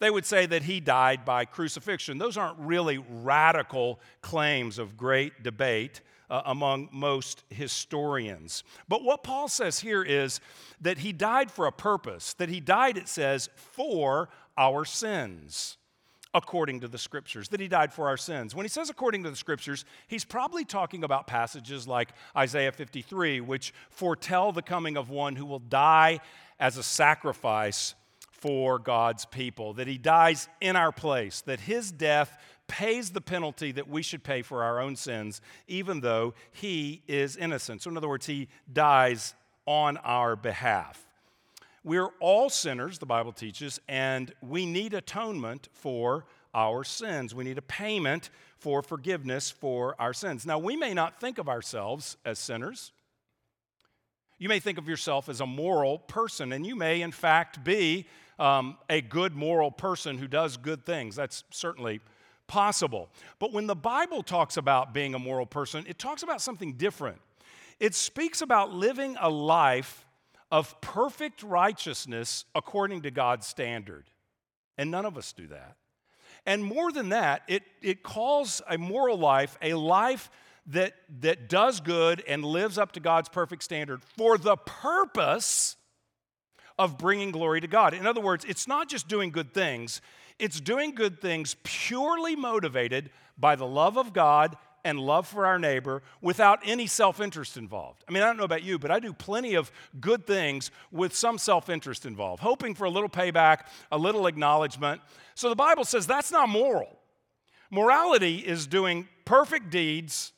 they 0.00 0.10
would 0.10 0.26
say 0.26 0.46
that 0.46 0.62
he 0.62 0.80
died 0.80 1.24
by 1.24 1.44
crucifixion. 1.44 2.18
Those 2.18 2.36
aren't 2.36 2.58
really 2.58 2.98
radical 2.98 3.98
claims 4.20 4.78
of 4.78 4.96
great 4.96 5.42
debate. 5.42 6.02
Uh, 6.30 6.42
among 6.44 6.90
most 6.92 7.42
historians. 7.48 8.62
But 8.86 9.02
what 9.02 9.22
Paul 9.22 9.48
says 9.48 9.80
here 9.80 10.02
is 10.02 10.40
that 10.78 10.98
he 10.98 11.10
died 11.10 11.50
for 11.50 11.66
a 11.66 11.72
purpose, 11.72 12.34
that 12.34 12.50
he 12.50 12.60
died, 12.60 12.98
it 12.98 13.08
says, 13.08 13.48
for 13.56 14.28
our 14.58 14.84
sins 14.84 15.78
according 16.34 16.80
to 16.80 16.88
the 16.88 16.98
scriptures, 16.98 17.48
that 17.48 17.60
he 17.60 17.68
died 17.68 17.92
for 17.92 18.08
our 18.08 18.16
sins. 18.16 18.54
When 18.54 18.64
he 18.64 18.68
says 18.68 18.90
according 18.90 19.24
to 19.24 19.30
the 19.30 19.36
scriptures, 19.36 19.84
he's 20.06 20.24
probably 20.24 20.64
talking 20.64 21.04
about 21.04 21.26
passages 21.26 21.88
like 21.88 22.10
Isaiah 22.36 22.72
53, 22.72 23.40
which 23.40 23.72
foretell 23.90 24.52
the 24.52 24.62
coming 24.62 24.96
of 24.96 25.10
one 25.10 25.36
who 25.36 25.46
will 25.46 25.58
die 25.58 26.20
as 26.60 26.76
a 26.76 26.82
sacrifice 26.82 27.94
for 28.30 28.78
God's 28.78 29.24
people, 29.24 29.74
that 29.74 29.88
he 29.88 29.98
dies 29.98 30.48
in 30.60 30.76
our 30.76 30.92
place, 30.92 31.40
that 31.42 31.60
his 31.60 31.90
death 31.90 32.38
pays 32.68 33.10
the 33.10 33.20
penalty 33.20 33.72
that 33.72 33.88
we 33.88 34.02
should 34.02 34.22
pay 34.22 34.42
for 34.42 34.62
our 34.62 34.80
own 34.80 34.94
sins, 34.94 35.40
even 35.66 36.00
though 36.00 36.34
he 36.52 37.02
is 37.08 37.36
innocent. 37.36 37.82
So, 37.82 37.90
in 37.90 37.96
other 37.96 38.08
words, 38.08 38.26
he 38.26 38.48
dies 38.72 39.34
on 39.66 39.96
our 39.98 40.36
behalf. 40.36 41.07
We're 41.88 42.10
all 42.20 42.50
sinners, 42.50 42.98
the 42.98 43.06
Bible 43.06 43.32
teaches, 43.32 43.80
and 43.88 44.30
we 44.42 44.66
need 44.66 44.92
atonement 44.92 45.70
for 45.72 46.26
our 46.52 46.84
sins. 46.84 47.34
We 47.34 47.44
need 47.44 47.56
a 47.56 47.62
payment 47.62 48.28
for 48.58 48.82
forgiveness 48.82 49.50
for 49.50 49.96
our 49.98 50.12
sins. 50.12 50.44
Now, 50.44 50.58
we 50.58 50.76
may 50.76 50.92
not 50.92 51.18
think 51.18 51.38
of 51.38 51.48
ourselves 51.48 52.18
as 52.26 52.38
sinners. 52.38 52.92
You 54.36 54.50
may 54.50 54.60
think 54.60 54.76
of 54.76 54.86
yourself 54.86 55.30
as 55.30 55.40
a 55.40 55.46
moral 55.46 55.98
person, 56.00 56.52
and 56.52 56.66
you 56.66 56.76
may, 56.76 57.00
in 57.00 57.10
fact, 57.10 57.64
be 57.64 58.06
um, 58.38 58.76
a 58.90 59.00
good 59.00 59.34
moral 59.34 59.70
person 59.70 60.18
who 60.18 60.28
does 60.28 60.58
good 60.58 60.84
things. 60.84 61.16
That's 61.16 61.42
certainly 61.48 62.00
possible. 62.46 63.08
But 63.38 63.54
when 63.54 63.66
the 63.66 63.74
Bible 63.74 64.22
talks 64.22 64.58
about 64.58 64.92
being 64.92 65.14
a 65.14 65.18
moral 65.18 65.46
person, 65.46 65.86
it 65.88 65.98
talks 65.98 66.22
about 66.22 66.42
something 66.42 66.74
different. 66.74 67.18
It 67.80 67.94
speaks 67.94 68.42
about 68.42 68.74
living 68.74 69.16
a 69.18 69.30
life 69.30 70.04
of 70.50 70.80
perfect 70.80 71.42
righteousness 71.42 72.44
according 72.54 73.02
to 73.02 73.10
God's 73.10 73.46
standard. 73.46 74.06
And 74.76 74.90
none 74.90 75.04
of 75.04 75.18
us 75.18 75.32
do 75.32 75.46
that. 75.48 75.76
And 76.46 76.64
more 76.64 76.92
than 76.92 77.10
that, 77.10 77.42
it, 77.48 77.62
it 77.82 78.02
calls 78.02 78.62
a 78.68 78.78
moral 78.78 79.18
life 79.18 79.58
a 79.60 79.74
life 79.74 80.30
that, 80.68 80.94
that 81.20 81.48
does 81.48 81.80
good 81.80 82.22
and 82.28 82.44
lives 82.44 82.78
up 82.78 82.92
to 82.92 83.00
God's 83.00 83.28
perfect 83.28 83.62
standard 83.62 84.02
for 84.02 84.38
the 84.38 84.56
purpose 84.56 85.76
of 86.78 86.98
bringing 86.98 87.32
glory 87.32 87.60
to 87.60 87.66
God. 87.66 87.94
In 87.94 88.06
other 88.06 88.20
words, 88.20 88.44
it's 88.46 88.68
not 88.68 88.88
just 88.88 89.08
doing 89.08 89.30
good 89.30 89.52
things, 89.52 90.00
it's 90.38 90.60
doing 90.60 90.94
good 90.94 91.20
things 91.20 91.56
purely 91.64 92.36
motivated 92.36 93.10
by 93.36 93.56
the 93.56 93.66
love 93.66 93.96
of 93.96 94.12
God 94.12 94.56
and 94.88 94.98
love 94.98 95.28
for 95.28 95.44
our 95.44 95.58
neighbor 95.58 96.02
without 96.22 96.60
any 96.64 96.86
self 96.86 97.20
interest 97.20 97.58
involved. 97.58 98.02
I 98.08 98.12
mean, 98.12 98.22
I 98.22 98.26
don't 98.26 98.38
know 98.38 98.44
about 98.44 98.62
you, 98.62 98.78
but 98.78 98.90
I 98.90 98.98
do 98.98 99.12
plenty 99.12 99.54
of 99.54 99.70
good 100.00 100.26
things 100.26 100.70
with 100.90 101.14
some 101.14 101.36
self 101.36 101.68
interest 101.68 102.06
involved, 102.06 102.42
hoping 102.42 102.74
for 102.74 102.84
a 102.86 102.90
little 102.90 103.08
payback, 103.08 103.66
a 103.92 103.98
little 103.98 104.26
acknowledgement. 104.26 105.02
So 105.34 105.50
the 105.50 105.56
Bible 105.56 105.84
says 105.84 106.06
that's 106.06 106.32
not 106.32 106.48
moral. 106.48 106.98
Morality 107.70 108.38
is 108.38 108.66
doing 108.66 109.06
perfect 109.26 109.68
deeds 109.70 110.32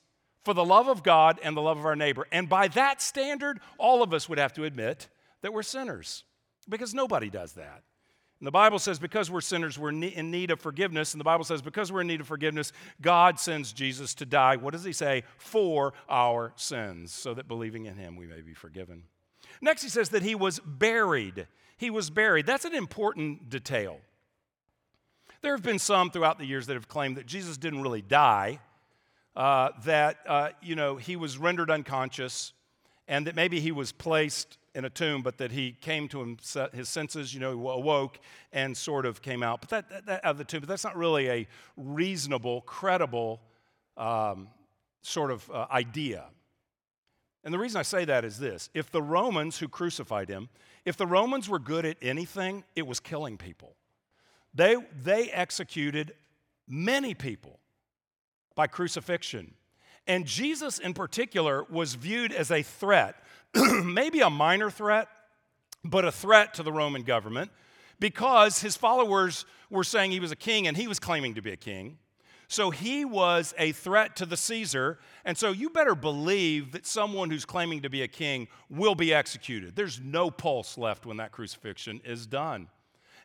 for 0.44 0.52
the 0.52 0.64
love 0.64 0.88
of 0.88 1.04
God 1.04 1.38
and 1.44 1.56
the 1.56 1.62
love 1.62 1.78
of 1.78 1.86
our 1.86 1.94
neighbor. 1.94 2.26
And 2.32 2.48
by 2.48 2.66
that 2.68 3.00
standard, 3.00 3.60
all 3.78 4.02
of 4.02 4.12
us 4.12 4.28
would 4.28 4.38
have 4.38 4.52
to 4.54 4.64
admit 4.64 5.06
that 5.42 5.52
we're 5.52 5.62
sinners 5.62 6.24
because 6.68 6.92
nobody 6.92 7.30
does 7.30 7.52
that. 7.52 7.84
And 8.40 8.46
the 8.46 8.50
Bible 8.50 8.78
says 8.78 8.98
because 8.98 9.30
we're 9.30 9.42
sinners, 9.42 9.78
we're 9.78 9.90
in 9.90 10.30
need 10.30 10.50
of 10.50 10.60
forgiveness. 10.60 11.12
And 11.12 11.20
the 11.20 11.24
Bible 11.24 11.44
says 11.44 11.60
because 11.60 11.92
we're 11.92 12.00
in 12.00 12.06
need 12.06 12.22
of 12.22 12.26
forgiveness, 12.26 12.72
God 13.02 13.38
sends 13.38 13.72
Jesus 13.72 14.14
to 14.14 14.24
die. 14.24 14.56
What 14.56 14.72
does 14.72 14.82
he 14.82 14.92
say? 14.92 15.24
For 15.36 15.92
our 16.08 16.54
sins, 16.56 17.12
so 17.12 17.34
that 17.34 17.48
believing 17.48 17.84
in 17.84 17.96
him 17.96 18.16
we 18.16 18.26
may 18.26 18.40
be 18.40 18.54
forgiven. 18.54 19.04
Next, 19.60 19.82
he 19.82 19.90
says 19.90 20.08
that 20.10 20.22
he 20.22 20.34
was 20.34 20.58
buried. 20.60 21.46
He 21.76 21.90
was 21.90 22.08
buried. 22.08 22.46
That's 22.46 22.64
an 22.64 22.74
important 22.74 23.50
detail. 23.50 23.98
There 25.42 25.52
have 25.52 25.62
been 25.62 25.78
some 25.78 26.10
throughout 26.10 26.38
the 26.38 26.46
years 26.46 26.66
that 26.66 26.74
have 26.74 26.88
claimed 26.88 27.18
that 27.18 27.26
Jesus 27.26 27.58
didn't 27.58 27.82
really 27.82 28.02
die, 28.02 28.60
uh, 29.36 29.70
that 29.84 30.18
uh, 30.26 30.50
you 30.62 30.76
know 30.76 30.96
he 30.96 31.16
was 31.16 31.36
rendered 31.36 31.70
unconscious, 31.70 32.54
and 33.06 33.26
that 33.26 33.34
maybe 33.34 33.60
he 33.60 33.72
was 33.72 33.92
placed 33.92 34.56
in 34.74 34.84
a 34.84 34.90
tomb, 34.90 35.22
but 35.22 35.38
that 35.38 35.50
he 35.50 35.72
came 35.72 36.08
to 36.08 36.36
his 36.72 36.88
senses, 36.88 37.34
you 37.34 37.40
know, 37.40 37.68
awoke 37.70 38.18
and 38.52 38.76
sort 38.76 39.04
of 39.04 39.20
came 39.20 39.42
out. 39.42 39.60
But 39.60 39.70
that, 39.70 40.06
that, 40.06 40.24
out 40.24 40.30
of 40.32 40.38
the 40.38 40.44
tomb, 40.44 40.60
but 40.60 40.68
that's 40.68 40.84
not 40.84 40.96
really 40.96 41.28
a 41.28 41.48
reasonable, 41.76 42.60
credible 42.62 43.40
um, 43.96 44.48
sort 45.02 45.30
of 45.30 45.50
uh, 45.50 45.66
idea. 45.70 46.24
And 47.42 47.54
the 47.54 47.58
reason 47.58 47.78
I 47.78 47.82
say 47.82 48.04
that 48.04 48.24
is 48.24 48.38
this 48.38 48.70
if 48.74 48.90
the 48.90 49.02
Romans 49.02 49.58
who 49.58 49.68
crucified 49.68 50.28
him, 50.28 50.48
if 50.84 50.96
the 50.96 51.06
Romans 51.06 51.48
were 51.48 51.58
good 51.58 51.84
at 51.84 51.96
anything, 52.02 52.64
it 52.76 52.86
was 52.86 53.00
killing 53.00 53.36
people. 53.36 53.74
They, 54.54 54.76
they 55.02 55.30
executed 55.30 56.14
many 56.68 57.14
people 57.14 57.60
by 58.54 58.66
crucifixion. 58.66 59.54
And 60.06 60.26
Jesus, 60.26 60.78
in 60.78 60.94
particular, 60.94 61.64
was 61.70 61.94
viewed 61.94 62.32
as 62.32 62.50
a 62.50 62.62
threat, 62.62 63.16
maybe 63.84 64.20
a 64.20 64.30
minor 64.30 64.70
threat, 64.70 65.08
but 65.84 66.04
a 66.04 66.12
threat 66.12 66.54
to 66.54 66.62
the 66.62 66.72
Roman 66.72 67.02
government 67.02 67.50
because 68.00 68.60
his 68.60 68.76
followers 68.76 69.44
were 69.70 69.84
saying 69.84 70.10
he 70.10 70.20
was 70.20 70.32
a 70.32 70.36
king 70.36 70.66
and 70.66 70.76
he 70.76 70.88
was 70.88 70.98
claiming 70.98 71.34
to 71.34 71.42
be 71.42 71.52
a 71.52 71.56
king. 71.56 71.98
So 72.48 72.70
he 72.70 73.04
was 73.04 73.54
a 73.58 73.70
threat 73.70 74.16
to 74.16 74.26
the 74.26 74.36
Caesar. 74.36 74.98
And 75.24 75.38
so 75.38 75.52
you 75.52 75.70
better 75.70 75.94
believe 75.94 76.72
that 76.72 76.84
someone 76.84 77.30
who's 77.30 77.44
claiming 77.44 77.82
to 77.82 77.90
be 77.90 78.02
a 78.02 78.08
king 78.08 78.48
will 78.68 78.96
be 78.96 79.14
executed. 79.14 79.76
There's 79.76 80.00
no 80.00 80.32
pulse 80.32 80.76
left 80.76 81.06
when 81.06 81.18
that 81.18 81.30
crucifixion 81.30 82.00
is 82.04 82.26
done. 82.26 82.66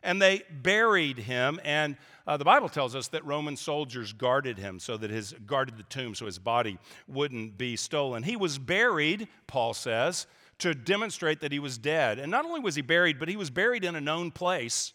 And 0.06 0.22
they 0.22 0.42
buried 0.50 1.18
him, 1.18 1.60
and 1.64 1.96
uh, 2.26 2.38
the 2.38 2.44
Bible 2.44 2.70
tells 2.70 2.94
us 2.94 3.08
that 3.08 3.24
Roman 3.26 3.56
soldiers 3.56 4.12
guarded 4.12 4.56
him 4.56 4.78
so 4.78 4.96
that 4.96 5.10
his 5.10 5.34
guarded 5.46 5.76
the 5.76 5.82
tomb 5.82 6.14
so 6.14 6.24
his 6.24 6.38
body 6.38 6.78
wouldn't 7.06 7.58
be 7.58 7.76
stolen. 7.76 8.22
He 8.22 8.36
was 8.36 8.56
buried, 8.56 9.28
Paul 9.46 9.74
says, 9.74 10.26
to 10.58 10.74
demonstrate 10.74 11.40
that 11.40 11.52
he 11.52 11.58
was 11.58 11.76
dead. 11.76 12.18
And 12.18 12.30
not 12.30 12.46
only 12.46 12.60
was 12.60 12.76
he 12.76 12.82
buried, 12.82 13.18
but 13.18 13.28
he 13.28 13.36
was 13.36 13.50
buried 13.50 13.84
in 13.84 13.94
a 13.94 14.00
known 14.00 14.30
place 14.30 14.94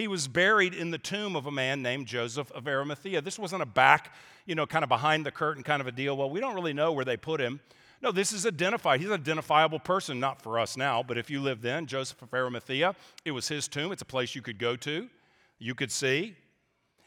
he 0.00 0.08
was 0.08 0.28
buried 0.28 0.72
in 0.72 0.90
the 0.90 0.98
tomb 0.98 1.36
of 1.36 1.44
a 1.46 1.50
man 1.50 1.82
named 1.82 2.06
Joseph 2.06 2.50
of 2.52 2.66
Arimathea. 2.66 3.20
This 3.20 3.38
wasn't 3.38 3.62
a 3.62 3.66
back, 3.66 4.14
you 4.46 4.54
know, 4.54 4.66
kind 4.66 4.82
of 4.82 4.88
behind 4.88 5.26
the 5.26 5.30
curtain 5.30 5.62
kind 5.62 5.80
of 5.80 5.86
a 5.86 5.92
deal. 5.92 6.16
Well, 6.16 6.30
we 6.30 6.40
don't 6.40 6.54
really 6.54 6.72
know 6.72 6.92
where 6.92 7.04
they 7.04 7.18
put 7.18 7.38
him. 7.38 7.60
No, 8.02 8.12
this 8.12 8.32
is 8.32 8.46
identified. 8.46 9.00
He's 9.00 9.10
an 9.10 9.14
identifiable 9.14 9.78
person, 9.78 10.18
not 10.18 10.40
for 10.40 10.58
us 10.58 10.76
now, 10.76 11.02
but 11.02 11.18
if 11.18 11.28
you 11.28 11.40
lived 11.40 11.62
then, 11.62 11.86
Joseph 11.86 12.22
of 12.22 12.32
Arimathea, 12.32 12.94
it 13.24 13.32
was 13.32 13.48
his 13.48 13.68
tomb. 13.68 13.92
It's 13.92 14.02
a 14.02 14.06
place 14.06 14.34
you 14.34 14.40
could 14.40 14.58
go 14.58 14.74
to, 14.76 15.08
you 15.58 15.74
could 15.74 15.92
see. 15.92 16.34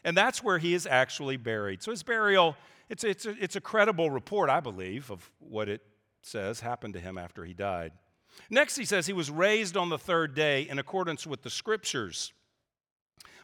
And 0.04 0.16
that's 0.16 0.42
where 0.42 0.58
he 0.58 0.74
is 0.74 0.86
actually 0.86 1.36
buried. 1.36 1.82
So 1.82 1.90
his 1.90 2.02
burial, 2.02 2.56
it's, 2.88 3.02
it's, 3.02 3.26
a, 3.26 3.34
it's 3.40 3.56
a 3.56 3.60
credible 3.60 4.10
report, 4.10 4.50
I 4.50 4.60
believe, 4.60 5.10
of 5.10 5.28
what 5.40 5.68
it 5.68 5.80
says 6.22 6.60
happened 6.60 6.94
to 6.94 7.00
him 7.00 7.18
after 7.18 7.44
he 7.44 7.54
died. 7.54 7.92
Next, 8.50 8.76
he 8.76 8.84
says 8.84 9.06
he 9.06 9.12
was 9.12 9.30
raised 9.30 9.76
on 9.76 9.88
the 9.88 9.98
third 9.98 10.34
day 10.34 10.62
in 10.68 10.78
accordance 10.78 11.26
with 11.26 11.42
the 11.42 11.50
scriptures. 11.50 12.32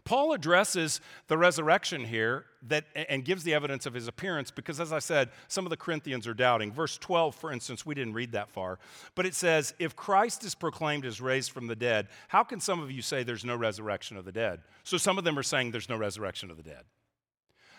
Paul 0.04 0.32
addresses 0.32 1.00
the 1.28 1.36
resurrection 1.38 2.04
here 2.04 2.44
that, 2.68 2.84
and 2.94 3.24
gives 3.24 3.42
the 3.42 3.54
evidence 3.54 3.86
of 3.86 3.94
his 3.94 4.08
appearance 4.08 4.50
because, 4.50 4.80
as 4.80 4.92
I 4.92 4.98
said, 4.98 5.30
some 5.48 5.66
of 5.66 5.70
the 5.70 5.76
Corinthians 5.76 6.26
are 6.26 6.34
doubting. 6.34 6.72
Verse 6.72 6.98
12, 6.98 7.34
for 7.34 7.52
instance, 7.52 7.84
we 7.84 7.94
didn't 7.94 8.14
read 8.14 8.32
that 8.32 8.50
far, 8.50 8.78
but 9.14 9.26
it 9.26 9.34
says, 9.34 9.74
If 9.78 9.96
Christ 9.96 10.44
is 10.44 10.54
proclaimed 10.54 11.04
as 11.04 11.20
raised 11.20 11.52
from 11.52 11.66
the 11.66 11.76
dead, 11.76 12.08
how 12.28 12.44
can 12.44 12.60
some 12.60 12.80
of 12.80 12.90
you 12.90 13.02
say 13.02 13.22
there's 13.22 13.44
no 13.44 13.56
resurrection 13.56 14.16
of 14.16 14.24
the 14.24 14.32
dead? 14.32 14.60
So 14.84 14.96
some 14.96 15.18
of 15.18 15.24
them 15.24 15.38
are 15.38 15.42
saying 15.42 15.70
there's 15.70 15.88
no 15.88 15.96
resurrection 15.96 16.50
of 16.50 16.56
the 16.56 16.62
dead. 16.62 16.84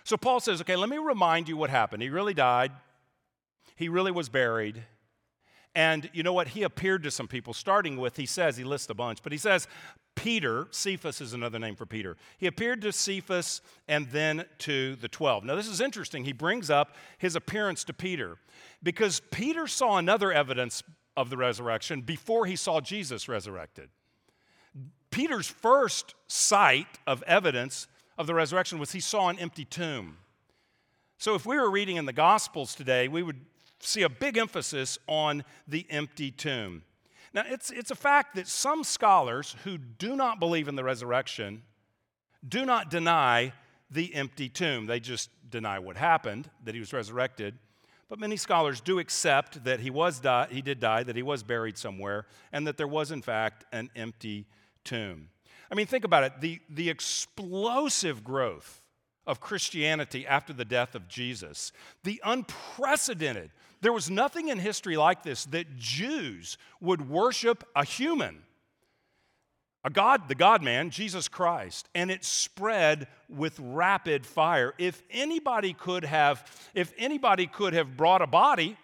So 0.04 0.18
Paul 0.18 0.40
says, 0.40 0.62
Okay, 0.62 0.76
let 0.76 0.90
me 0.90 0.98
remind 0.98 1.48
you 1.48 1.58
what 1.58 1.70
happened. 1.70 2.02
He 2.02 2.10
really 2.10 2.34
died, 2.34 2.72
he 3.76 3.90
really 3.90 4.12
was 4.12 4.30
buried. 4.30 4.84
And 5.74 6.10
you 6.14 6.22
know 6.24 6.34
what? 6.34 6.50
He 6.50 6.64
appeared 6.64 7.04
to 7.04 7.12
some 7.12 7.28
people, 7.28 7.54
starting 7.54 7.98
with, 7.98 8.18
he 8.18 8.26
says, 8.26 8.58
he 8.58 8.64
lists 8.64 8.90
a 8.90 8.94
bunch, 8.94 9.24
but 9.24 9.32
he 9.32 9.38
says, 9.38 9.68
Peter, 10.16 10.68
Cephas 10.72 11.22
is 11.22 11.34
another 11.34 11.60
name 11.60 11.76
for 11.76 11.86
Peter. 11.86 12.18
He 12.38 12.48
appeared 12.48 12.82
to 12.82 12.92
Cephas 12.92 13.62
and 13.88 14.10
then 14.10 14.46
to 14.60 14.96
the 14.98 15.08
12. 15.08 15.46
Now, 15.46 15.56
this 15.56 15.68
is 15.68 15.80
interesting. 15.80 16.26
He 16.26 16.34
brings 16.34 16.70
up 16.70 16.96
his 17.18 17.36
appearance 17.38 17.86
to 17.86 17.94
Peter 17.94 18.38
because 18.84 19.22
Peter 19.32 19.66
saw 19.68 19.98
another 19.98 20.32
evidence 20.32 20.84
of 21.16 21.30
the 21.30 21.38
resurrection 21.38 22.02
before 22.02 22.46
he 22.46 22.58
saw 22.58 22.82
Jesus 22.82 23.30
resurrected. 23.30 23.90
Peter's 25.10 25.48
first 25.48 26.16
sight 26.28 27.00
of 27.08 27.24
evidence 27.24 27.88
of 28.18 28.28
the 28.28 28.34
resurrection 28.34 28.80
was 28.80 28.92
he 28.92 29.00
saw 29.00 29.30
an 29.30 29.40
empty 29.40 29.66
tomb. 29.66 30.18
So, 31.18 31.36
if 31.36 31.46
we 31.46 31.58
were 31.58 31.70
reading 31.70 31.98
in 31.98 32.06
the 32.06 32.14
Gospels 32.14 32.74
today, 32.74 33.08
we 33.08 33.22
would 33.22 33.40
see 33.88 34.04
a 34.04 34.10
big 34.10 34.38
emphasis 34.38 34.98
on 35.08 35.44
the 35.68 35.86
empty 35.90 36.32
tomb. 36.32 36.84
Now, 37.34 37.44
it's, 37.46 37.72
it's 37.72 37.92
a 37.92 37.96
fact 37.96 38.36
that 38.36 38.48
some 38.48 38.84
scholars 38.84 39.56
who 39.64 39.78
do 39.78 40.16
not 40.16 40.40
believe 40.40 40.68
in 40.68 40.76
the 40.76 40.84
resurrection 40.84 41.64
do 42.48 42.66
not 42.66 42.90
deny 42.90 43.54
the 43.90 44.14
empty 44.16 44.50
tomb. 44.50 44.86
They 44.86 45.00
just 45.00 45.30
deny 45.50 45.80
what 45.80 45.98
happened, 45.98 46.50
that 46.66 46.74
he 46.74 46.80
was 46.80 46.94
resurrected. 46.94 47.58
But 48.10 48.20
many 48.20 48.36
scholars 48.36 48.82
do 48.82 49.00
accept 49.00 49.64
that 49.64 49.80
he, 49.80 49.90
was 49.90 50.20
die, 50.20 50.48
he 50.50 50.62
did 50.62 50.80
die, 50.80 51.04
that 51.04 51.16
he 51.16 51.24
was 51.24 51.44
buried 51.44 51.78
somewhere, 51.78 52.26
and 52.52 52.68
that 52.68 52.76
there 52.76 52.88
was, 52.88 53.12
in 53.12 53.22
fact, 53.22 53.64
an 53.72 53.90
empty 53.96 54.48
tomb. 54.84 55.30
I 55.72 55.76
mean, 55.76 55.86
think 55.86 56.04
about 56.04 56.26
it 56.26 56.42
the, 56.42 56.60
the 56.70 56.90
explosive 56.90 58.24
growth 58.24 58.82
of 59.26 59.40
Christianity 59.40 60.28
after 60.28 60.52
the 60.52 60.66
death 60.66 60.96
of 60.96 61.08
Jesus, 61.08 61.72
the 62.04 62.20
unprecedented 62.26 63.52
there 63.82 63.94
was 63.94 64.10
nothing 64.10 64.50
in 64.50 64.60
history 64.60 64.96
like 64.96 65.24
this 65.24 65.46
that 65.46 65.78
Jews 65.78 66.58
would 66.80 67.10
worship 67.10 67.64
a 67.76 67.84
human, 67.84 68.44
a 69.84 69.90
God, 69.90 70.28
the 70.28 70.36
God 70.36 70.62
man, 70.62 70.92
Jesus 70.92 71.28
Christ, 71.28 71.90
and 71.96 72.12
it 72.12 72.24
spread 72.24 73.08
with 73.28 73.60
rapid 73.60 74.26
fire. 74.26 74.74
If 74.78 75.02
anybody 75.10 75.74
could 75.74 76.06
have, 76.06 76.46
if 76.76 76.94
anybody 76.98 77.48
could 77.48 77.74
have 77.74 77.98
brought 77.98 78.22
a 78.22 78.28
body, 78.28 78.78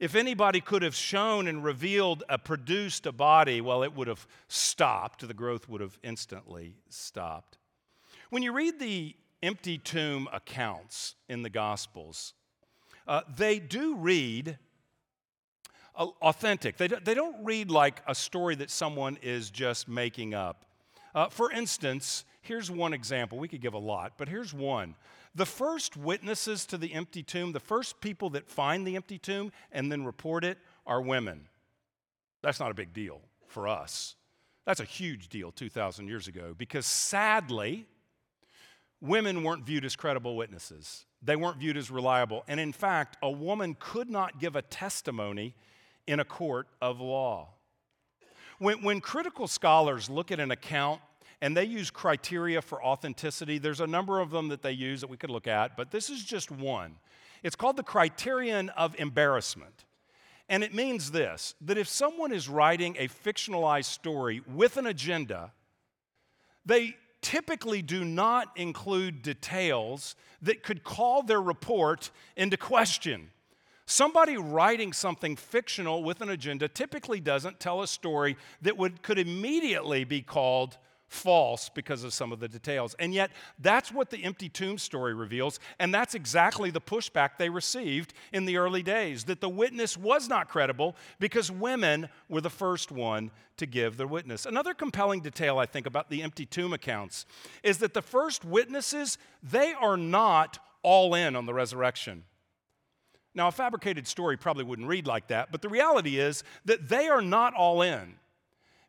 if 0.00 0.16
anybody 0.16 0.60
could 0.60 0.82
have 0.82 0.96
shown 0.96 1.46
and 1.46 1.62
revealed 1.62 2.24
a 2.28 2.36
produced 2.36 3.06
a 3.06 3.12
body, 3.12 3.60
well, 3.60 3.84
it 3.84 3.94
would 3.94 4.08
have 4.08 4.26
stopped. 4.48 5.26
The 5.26 5.34
growth 5.34 5.68
would 5.68 5.80
have 5.80 5.98
instantly 6.02 6.74
stopped. 6.88 7.58
When 8.30 8.42
you 8.42 8.52
read 8.52 8.80
the 8.80 9.14
empty 9.42 9.78
tomb 9.78 10.28
accounts 10.32 11.14
in 11.28 11.42
the 11.42 11.50
Gospels, 11.50 12.34
uh, 13.06 13.22
they 13.36 13.58
do 13.58 13.96
read 13.96 14.58
authentic. 15.96 16.76
They, 16.76 16.88
do, 16.88 16.96
they 17.02 17.14
don't 17.14 17.44
read 17.44 17.70
like 17.70 18.02
a 18.06 18.14
story 18.14 18.54
that 18.56 18.70
someone 18.70 19.18
is 19.22 19.50
just 19.50 19.88
making 19.88 20.34
up. 20.34 20.64
Uh, 21.14 21.28
for 21.28 21.52
instance, 21.52 22.24
here's 22.42 22.70
one 22.70 22.92
example. 22.92 23.38
We 23.38 23.48
could 23.48 23.60
give 23.60 23.74
a 23.74 23.78
lot, 23.78 24.14
but 24.16 24.28
here's 24.28 24.52
one. 24.52 24.96
The 25.34 25.46
first 25.46 25.96
witnesses 25.96 26.66
to 26.66 26.78
the 26.78 26.92
empty 26.94 27.22
tomb, 27.22 27.52
the 27.52 27.60
first 27.60 28.00
people 28.00 28.30
that 28.30 28.48
find 28.48 28.86
the 28.86 28.96
empty 28.96 29.18
tomb 29.18 29.52
and 29.72 29.90
then 29.90 30.04
report 30.04 30.44
it, 30.44 30.58
are 30.86 31.00
women. 31.00 31.48
That's 32.42 32.60
not 32.60 32.70
a 32.70 32.74
big 32.74 32.92
deal 32.92 33.20
for 33.46 33.68
us. 33.68 34.16
That's 34.66 34.80
a 34.80 34.84
huge 34.84 35.28
deal 35.28 35.52
2,000 35.52 36.08
years 36.08 36.28
ago 36.28 36.54
because 36.56 36.86
sadly, 36.86 37.86
women 39.00 39.42
weren't 39.42 39.64
viewed 39.64 39.84
as 39.84 39.96
credible 39.96 40.36
witnesses. 40.36 41.04
They 41.24 41.36
weren't 41.36 41.58
viewed 41.58 41.76
as 41.76 41.90
reliable. 41.90 42.44
And 42.48 42.60
in 42.60 42.72
fact, 42.72 43.16
a 43.22 43.30
woman 43.30 43.76
could 43.78 44.10
not 44.10 44.38
give 44.38 44.56
a 44.56 44.62
testimony 44.62 45.54
in 46.06 46.20
a 46.20 46.24
court 46.24 46.68
of 46.82 47.00
law. 47.00 47.48
When, 48.58 48.82
when 48.82 49.00
critical 49.00 49.48
scholars 49.48 50.10
look 50.10 50.30
at 50.30 50.38
an 50.38 50.50
account 50.50 51.00
and 51.40 51.56
they 51.56 51.64
use 51.64 51.90
criteria 51.90 52.62
for 52.62 52.84
authenticity, 52.84 53.58
there's 53.58 53.80
a 53.80 53.86
number 53.86 54.20
of 54.20 54.30
them 54.30 54.48
that 54.48 54.62
they 54.62 54.72
use 54.72 55.00
that 55.00 55.10
we 55.10 55.16
could 55.16 55.30
look 55.30 55.46
at, 55.46 55.76
but 55.76 55.90
this 55.90 56.10
is 56.10 56.22
just 56.22 56.50
one. 56.50 56.96
It's 57.42 57.56
called 57.56 57.76
the 57.76 57.82
criterion 57.82 58.68
of 58.70 58.94
embarrassment. 58.98 59.84
And 60.48 60.62
it 60.62 60.74
means 60.74 61.10
this 61.10 61.54
that 61.62 61.78
if 61.78 61.88
someone 61.88 62.32
is 62.32 62.48
writing 62.48 62.96
a 62.98 63.08
fictionalized 63.08 63.86
story 63.86 64.42
with 64.46 64.76
an 64.76 64.86
agenda, 64.86 65.52
they, 66.66 66.96
typically 67.24 67.80
do 67.80 68.04
not 68.04 68.48
include 68.54 69.22
details 69.22 70.14
that 70.42 70.62
could 70.62 70.84
call 70.84 71.22
their 71.22 71.40
report 71.40 72.10
into 72.36 72.56
question. 72.58 73.30
Somebody 73.86 74.36
writing 74.36 74.92
something 74.92 75.34
fictional 75.34 76.04
with 76.04 76.20
an 76.20 76.28
agenda 76.28 76.68
typically 76.68 77.20
doesn't 77.20 77.58
tell 77.58 77.82
a 77.82 77.88
story 77.88 78.36
that 78.60 78.76
would, 78.76 79.02
could 79.02 79.18
immediately 79.18 80.04
be 80.04 80.20
called 80.20 80.76
false 81.14 81.68
because 81.68 82.04
of 82.04 82.12
some 82.12 82.32
of 82.32 82.40
the 82.40 82.48
details. 82.48 82.94
And 82.98 83.14
yet, 83.14 83.30
that's 83.58 83.92
what 83.92 84.10
the 84.10 84.24
empty 84.24 84.48
tomb 84.48 84.76
story 84.78 85.14
reveals, 85.14 85.60
and 85.78 85.94
that's 85.94 86.14
exactly 86.14 86.70
the 86.70 86.80
pushback 86.80 87.38
they 87.38 87.48
received 87.48 88.12
in 88.32 88.44
the 88.44 88.56
early 88.56 88.82
days 88.82 89.24
that 89.24 89.40
the 89.40 89.48
witness 89.48 89.96
was 89.96 90.28
not 90.28 90.48
credible 90.48 90.96
because 91.20 91.50
women 91.50 92.08
were 92.28 92.40
the 92.40 92.50
first 92.50 92.90
one 92.90 93.30
to 93.56 93.66
give 93.66 93.96
the 93.96 94.06
witness. 94.06 94.44
Another 94.44 94.74
compelling 94.74 95.20
detail 95.20 95.58
I 95.58 95.66
think 95.66 95.86
about 95.86 96.10
the 96.10 96.22
empty 96.22 96.44
tomb 96.44 96.72
accounts 96.72 97.24
is 97.62 97.78
that 97.78 97.94
the 97.94 98.02
first 98.02 98.44
witnesses, 98.44 99.16
they 99.42 99.72
are 99.72 99.96
not 99.96 100.58
all 100.82 101.14
in 101.14 101.36
on 101.36 101.46
the 101.46 101.54
resurrection. 101.54 102.24
Now, 103.34 103.48
a 103.48 103.52
fabricated 103.52 104.06
story 104.06 104.36
probably 104.36 104.64
wouldn't 104.64 104.88
read 104.88 105.06
like 105.06 105.28
that, 105.28 105.50
but 105.50 105.62
the 105.62 105.68
reality 105.68 106.18
is 106.18 106.44
that 106.64 106.88
they 106.88 107.08
are 107.08 107.22
not 107.22 107.54
all 107.54 107.82
in. 107.82 108.16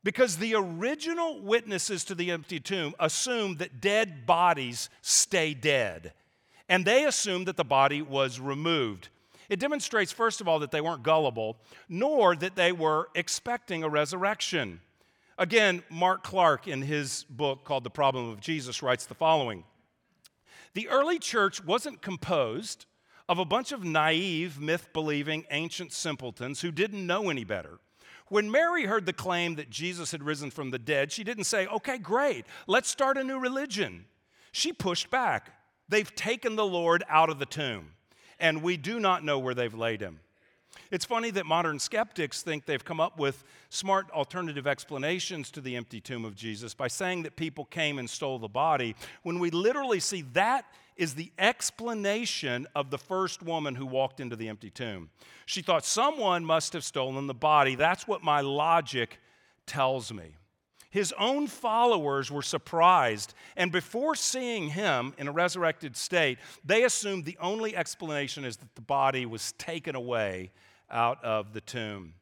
Because 0.05 0.37
the 0.37 0.53
original 0.53 1.41
witnesses 1.41 2.03
to 2.03 2.13
the 2.13 2.29
empty 2.29 2.59
tomb 2.59 2.93
assumed 2.99 3.57
that 3.57 3.81
dead 3.81 4.27
bodies 4.27 4.87
stay 5.01 5.55
dead. 5.55 6.13
And 6.69 6.85
they 6.85 7.05
assumed 7.05 7.47
that 7.47 7.57
the 7.57 7.65
body 7.65 8.03
was 8.03 8.39
removed. 8.39 9.09
It 9.49 9.59
demonstrates, 9.59 10.11
first 10.11 10.41
of 10.41 10.47
all, 10.47 10.59
that 10.59 10.69
they 10.69 10.79
weren't 10.79 11.01
gullible, 11.01 11.57
nor 11.89 12.35
that 12.35 12.55
they 12.55 12.71
were 12.71 13.09
expecting 13.15 13.83
a 13.83 13.89
resurrection. 13.89 14.79
Again, 15.39 15.81
Mark 15.89 16.23
Clark, 16.23 16.67
in 16.67 16.83
his 16.83 17.23
book 17.27 17.63
called 17.63 17.83
The 17.83 17.89
Problem 17.89 18.29
of 18.29 18.39
Jesus, 18.39 18.83
writes 18.83 19.07
the 19.07 19.15
following 19.15 19.63
The 20.75 20.87
early 20.87 21.17
church 21.17 21.65
wasn't 21.65 22.03
composed 22.03 22.85
of 23.27 23.39
a 23.39 23.45
bunch 23.45 23.71
of 23.71 23.83
naive, 23.83 24.61
myth 24.61 24.89
believing 24.93 25.45
ancient 25.49 25.93
simpletons 25.93 26.61
who 26.61 26.71
didn't 26.71 27.07
know 27.07 27.31
any 27.31 27.43
better. 27.43 27.79
When 28.29 28.49
Mary 28.49 28.85
heard 28.85 29.05
the 29.05 29.13
claim 29.13 29.55
that 29.55 29.69
Jesus 29.69 30.11
had 30.11 30.23
risen 30.23 30.49
from 30.49 30.71
the 30.71 30.79
dead, 30.79 31.11
she 31.11 31.23
didn't 31.23 31.43
say, 31.43 31.67
okay, 31.67 31.97
great, 31.97 32.45
let's 32.65 32.89
start 32.89 33.17
a 33.17 33.23
new 33.23 33.39
religion. 33.39 34.05
She 34.51 34.73
pushed 34.73 35.11
back. 35.11 35.51
They've 35.88 36.13
taken 36.15 36.55
the 36.55 36.65
Lord 36.65 37.03
out 37.07 37.29
of 37.29 37.38
the 37.38 37.45
tomb, 37.45 37.91
and 38.39 38.63
we 38.63 38.77
do 38.77 38.99
not 38.99 39.23
know 39.23 39.38
where 39.38 39.53
they've 39.53 39.73
laid 39.73 40.01
him. 40.01 40.21
It's 40.91 41.05
funny 41.05 41.29
that 41.31 41.45
modern 41.45 41.79
skeptics 41.79 42.41
think 42.41 42.65
they've 42.65 42.83
come 42.83 42.99
up 42.99 43.19
with 43.19 43.43
smart 43.69 44.09
alternative 44.11 44.65
explanations 44.65 45.51
to 45.51 45.61
the 45.61 45.75
empty 45.75 46.01
tomb 46.01 46.25
of 46.25 46.35
Jesus 46.35 46.73
by 46.73 46.88
saying 46.88 47.23
that 47.23 47.35
people 47.35 47.65
came 47.65 47.99
and 47.99 48.09
stole 48.09 48.39
the 48.39 48.47
body, 48.47 48.95
when 49.23 49.39
we 49.39 49.51
literally 49.51 49.99
see 49.99 50.21
that 50.33 50.65
is 50.95 51.15
the 51.15 51.31
explanation 51.38 52.67
of 52.75 52.89
the 52.89 52.97
first 52.97 53.43
woman 53.43 53.75
who 53.75 53.86
walked 53.86 54.19
into 54.19 54.36
the 54.36 54.47
empty 54.47 54.69
tomb. 54.69 55.10
She 55.45 55.62
thought 55.62 55.86
someone 55.86 56.45
must 56.45 56.73
have 56.73 56.84
stolen 56.84 57.27
the 57.27 57.34
body. 57.34 57.75
That's 57.75 58.08
what 58.08 58.23
my 58.23 58.41
logic 58.41 59.19
tells 59.65 60.13
me. 60.13 60.36
His 60.89 61.13
own 61.19 61.47
followers 61.47 62.31
were 62.31 62.41
surprised, 62.41 63.34
and 63.58 63.69
before 63.69 64.15
seeing 64.15 64.69
him 64.69 65.13
in 65.17 65.27
a 65.27 65.31
resurrected 65.31 65.97
state, 65.97 66.38
they 66.63 66.86
assumed 66.86 67.25
the 67.25 67.38
only 67.41 67.75
explanation 67.75 68.45
is 68.45 68.55
that 68.58 68.73
the 68.75 68.81
body 68.81 69.25
was 69.25 69.51
taken 69.58 69.95
away 69.95 70.51
out 70.89 71.21
of 71.21 71.51
the 71.51 71.60
tomb. 71.60 72.13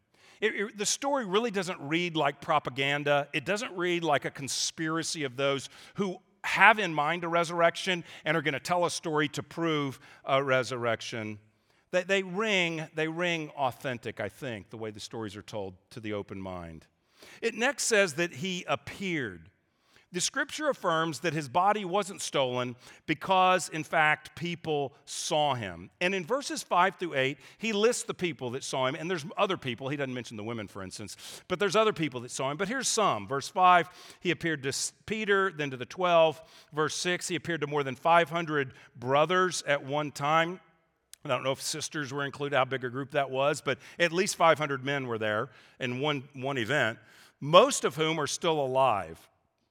It, 0.42 0.56
it, 0.56 0.78
the 0.78 0.88
story 0.88 1.26
really 1.26 1.52
doesn't 1.52 1.80
read 1.80 2.18
like 2.18 2.42
propaganda. 2.42 3.28
It 3.32 3.46
doesn't 3.46 3.72
read 3.78 4.04
like 4.04 4.26
a 4.26 4.32
conspiracy 4.32 5.24
of 5.24 5.38
those 5.38 5.70
who 5.94 6.18
have 6.44 6.80
in 6.80 6.94
mind 6.94 7.24
a 7.24 7.28
resurrection 7.28 8.04
and 8.26 8.36
are 8.36 8.42
going 8.42 8.54
to 8.54 8.60
tell 8.60 8.86
a 8.86 8.92
story 8.92 9.28
to 9.30 9.44
prove 9.44 10.00
a 10.26 10.44
resurrection. 10.44 11.40
They, 11.92 12.04
they, 12.04 12.24
ring, 12.24 12.88
they 12.96 13.08
ring 13.08 13.50
authentic, 13.52 14.20
I 14.20 14.30
think, 14.30 14.70
the 14.70 14.78
way 14.78 14.92
the 14.92 15.00
stories 15.00 15.36
are 15.36 15.42
told 15.44 15.76
to 15.92 16.00
the 16.00 16.14
open 16.14 16.42
mind. 16.42 16.88
It 17.42 17.56
next 17.56 17.84
says 17.84 18.14
that 18.14 18.34
he 18.34 18.66
appeared. 18.68 19.50
The 20.14 20.22
scripture 20.22 20.70
affirms 20.70 21.22
that 21.22 21.34
his 21.34 21.50
body 21.50 21.84
wasn't 21.84 22.22
stolen 22.22 22.76
because, 23.08 23.68
in 23.70 23.84
fact, 23.84 24.36
people 24.36 24.94
saw 25.06 25.56
him. 25.56 25.90
And 26.02 26.14
in 26.14 26.24
verses 26.24 26.62
5 26.62 26.98
through 26.98 27.16
8, 27.16 27.40
he 27.58 27.74
lists 27.74 28.04
the 28.04 28.14
people 28.14 28.52
that 28.52 28.64
saw 28.64 28.86
him. 28.86 28.94
And 28.94 29.10
there's 29.10 29.26
other 29.38 29.58
people. 29.58 29.90
He 29.90 29.98
doesn't 29.98 30.14
mention 30.14 30.38
the 30.38 30.44
women, 30.44 30.68
for 30.68 30.84
instance, 30.84 31.18
but 31.48 31.60
there's 31.60 31.76
other 31.76 31.94
people 31.94 32.22
that 32.22 32.30
saw 32.30 32.52
him. 32.52 32.58
But 32.58 32.68
here's 32.68 32.88
some. 32.88 33.28
Verse 33.28 33.50
5, 33.50 33.90
he 34.20 34.30
appeared 34.30 34.62
to 34.64 34.74
Peter, 35.08 35.52
then 35.52 35.72
to 35.72 35.78
the 35.78 35.86
12. 35.86 36.40
Verse 36.74 36.96
6, 36.96 37.30
he 37.30 37.36
appeared 37.36 37.62
to 37.62 37.68
more 37.68 37.84
than 37.84 37.96
500 37.96 38.74
brothers 38.96 39.64
at 39.66 39.84
one 39.84 40.12
time. 40.12 40.60
I 41.26 41.30
don't 41.30 41.44
know 41.44 41.54
if 41.54 41.62
sisters 41.62 42.14
were 42.14 42.24
included, 42.24 42.56
how 42.56 42.66
big 42.66 42.84
a 42.84 42.90
group 42.90 43.12
that 43.12 43.32
was, 43.32 43.62
but 43.62 43.80
at 43.98 44.12
least 44.12 44.36
500 44.36 44.86
men 44.86 45.08
were 45.08 45.18
there 45.18 45.50
in 45.80 46.00
one, 46.00 46.30
one 46.34 46.60
event, 46.60 47.00
most 47.42 47.84
of 47.84 47.96
whom 47.96 48.20
are 48.20 48.28
still 48.28 48.60
alive 48.60 49.28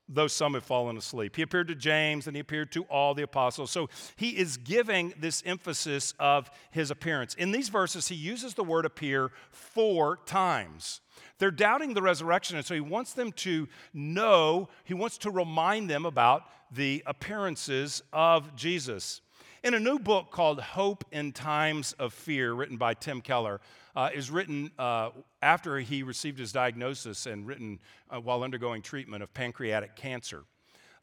though 0.09 0.27
some 0.27 0.55
have 0.55 0.65
fallen 0.65 0.97
asleep. 0.97 1.37
He 1.37 1.43
appeared 1.43 1.69
to 1.69 1.75
James 1.75 2.27
and 2.27 2.37
he 2.37 2.41
appeared 2.41 2.73
to 2.73 2.85
all 2.85 3.15
the 3.15 3.23
apostles. 3.23 3.71
So 3.71 3.89
he 4.17 4.31
is 4.31 4.57
giving 4.57 5.15
this 5.19 5.43
emphasis 5.47 6.15
of 6.19 6.51
his 6.71 6.91
appearance. 6.91 7.35
In 7.35 7.53
these 7.53 7.69
verses, 7.69 8.09
he 8.09 8.15
uses 8.15 8.55
the 8.55 8.65
word 8.65 8.85
appear 8.85 9.31
four 9.51 10.19
times. 10.27 11.01
They're 11.39 11.51
doubting 11.51 11.95
the 11.95 12.03
resurrection, 12.03 12.57
and 12.57 12.65
so 12.65 12.75
he 12.75 12.81
wants 12.81 13.15
them 13.15 13.33
to 13.33 13.69
know, 13.93 14.69
he 14.85 14.95
wants 14.95 15.19
to 15.19 15.31
remind 15.31 15.91
them 15.91 16.07
about 16.07 16.45
the 16.71 17.03
appearances 17.07 18.03
of 18.13 18.55
Jesus. 18.55 19.21
In 19.65 19.75
a 19.75 19.81
new 19.81 19.99
book 19.99 20.31
called 20.31 20.61
Hope 20.61 21.05
in 21.13 21.33
Times 21.33 21.95
of 21.95 22.13
Fear, 22.13 22.55
written 22.55 22.77
by 22.77 22.95
Tim 22.95 23.21
Keller, 23.21 23.61
uh, 23.95 24.11
is 24.15 24.31
written 24.31 24.71
uh, 24.79 25.11
after 25.43 25.79
he 25.79 26.03
received 26.03 26.39
his 26.39 26.53
diagnosis 26.53 27.27
and 27.27 27.47
written 27.47 27.81
uh, 28.11 28.21
while 28.21 28.43
undergoing 28.43 28.83
treatment 28.83 29.23
of 29.23 29.33
pancreatic 29.35 29.97
cancer. 29.97 30.45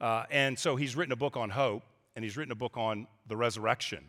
Uh, 0.01 0.23
and 0.31 0.57
so 0.57 0.75
he's 0.75 0.95
written 0.95 1.11
a 1.11 1.17
book 1.17 1.37
on 1.37 1.49
hope, 1.49 1.83
and 2.15 2.23
he's 2.23 2.37
written 2.37 2.51
a 2.51 2.55
book 2.55 2.77
on 2.77 3.07
the 3.27 3.35
resurrection. 3.35 4.05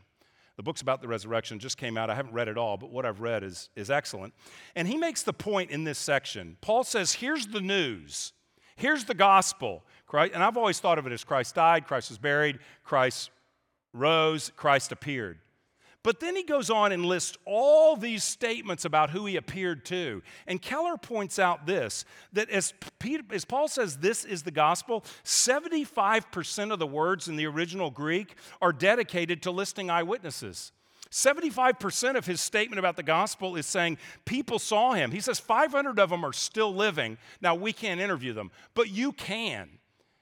The 0.56 0.62
book's 0.62 0.82
about 0.82 1.00
the 1.00 1.08
resurrection 1.08 1.58
just 1.58 1.78
came 1.78 1.96
out. 1.96 2.10
I 2.10 2.14
haven't 2.14 2.34
read 2.34 2.48
it 2.48 2.58
all, 2.58 2.76
but 2.76 2.90
what 2.90 3.06
I've 3.06 3.20
read 3.20 3.42
is, 3.42 3.70
is 3.76 3.90
excellent. 3.90 4.34
And 4.76 4.86
he 4.86 4.96
makes 4.96 5.22
the 5.22 5.32
point 5.32 5.70
in 5.70 5.84
this 5.84 5.98
section. 5.98 6.58
Paul 6.60 6.84
says, 6.84 7.12
Here's 7.12 7.46
the 7.46 7.60
news. 7.60 8.32
Here's 8.76 9.04
the 9.04 9.14
gospel. 9.14 9.84
Christ, 10.06 10.32
and 10.34 10.42
I've 10.42 10.56
always 10.56 10.80
thought 10.80 10.98
of 10.98 11.06
it 11.06 11.12
as 11.12 11.24
Christ 11.24 11.54
died, 11.54 11.86
Christ 11.86 12.10
was 12.10 12.18
buried, 12.18 12.58
Christ 12.82 13.30
rose, 13.92 14.52
Christ 14.56 14.92
appeared. 14.92 15.38
But 16.02 16.20
then 16.20 16.34
he 16.34 16.42
goes 16.42 16.70
on 16.70 16.92
and 16.92 17.04
lists 17.04 17.36
all 17.44 17.94
these 17.94 18.24
statements 18.24 18.86
about 18.86 19.10
who 19.10 19.26
he 19.26 19.36
appeared 19.36 19.84
to. 19.86 20.22
And 20.46 20.60
Keller 20.60 20.96
points 20.96 21.38
out 21.38 21.66
this 21.66 22.06
that 22.32 22.48
as, 22.48 22.72
Peter, 22.98 23.22
as 23.30 23.44
Paul 23.44 23.68
says 23.68 23.98
this 23.98 24.24
is 24.24 24.42
the 24.42 24.50
gospel, 24.50 25.04
75% 25.24 26.72
of 26.72 26.78
the 26.78 26.86
words 26.86 27.28
in 27.28 27.36
the 27.36 27.46
original 27.46 27.90
Greek 27.90 28.34
are 28.62 28.72
dedicated 28.72 29.42
to 29.42 29.50
listing 29.50 29.90
eyewitnesses. 29.90 30.72
75% 31.10 32.16
of 32.16 32.24
his 32.24 32.40
statement 32.40 32.78
about 32.78 32.96
the 32.96 33.02
gospel 33.02 33.56
is 33.56 33.66
saying 33.66 33.98
people 34.24 34.58
saw 34.58 34.92
him. 34.92 35.10
He 35.10 35.20
says 35.20 35.40
500 35.40 35.98
of 35.98 36.10
them 36.10 36.24
are 36.24 36.32
still 36.32 36.72
living. 36.72 37.18
Now, 37.40 37.56
we 37.56 37.72
can't 37.72 38.00
interview 38.00 38.32
them, 38.32 38.52
but 38.74 38.90
you 38.90 39.12
can 39.12 39.68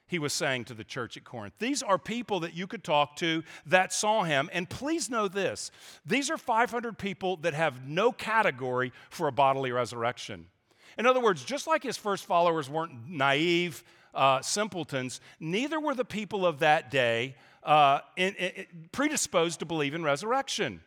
he 0.09 0.19
was 0.19 0.33
saying 0.33 0.65
to 0.65 0.75
the 0.75 0.85
church 0.85 1.17
at 1.17 1.25
Corinth. 1.25 1.55
These 1.59 1.83
are 1.83 1.99
people 1.99 2.41
that 2.41 2.55
you 2.55 2.67
could 2.67 2.83
talk 2.83 3.15
to 3.17 3.45
that 3.67 3.93
saw 3.93 4.25
him. 4.25 4.51
And 4.53 4.69
please 4.69 5.09
know 5.09 5.29
this 5.29 5.71
these 6.05 6.31
are 6.31 6.39
500 6.39 6.99
people 6.99 7.37
that 7.39 7.55
have 7.55 7.87
no 7.87 8.11
category 8.11 8.93
for 9.11 9.29
a 9.29 9.33
bodily 9.33 9.71
resurrection. 9.71 10.47
In 10.97 11.07
other 11.07 11.21
words, 11.21 11.45
just 11.45 11.67
like 11.67 11.83
his 11.83 11.97
first 11.97 12.25
followers 12.25 12.69
weren't 12.69 13.09
naive 13.09 13.85
uh, 14.15 14.41
simpletons, 14.41 15.21
neither 15.39 15.79
were 15.79 15.95
the 15.95 16.05
people 16.05 16.45
of 16.45 16.59
that 16.59 16.91
day 16.91 17.37
uh, 17.63 18.01
in, 18.17 18.35
in, 18.35 18.67
predisposed 18.91 19.61
to 19.61 19.67
believe 19.67 19.95
in 19.95 20.03
resurrection. 20.03 20.81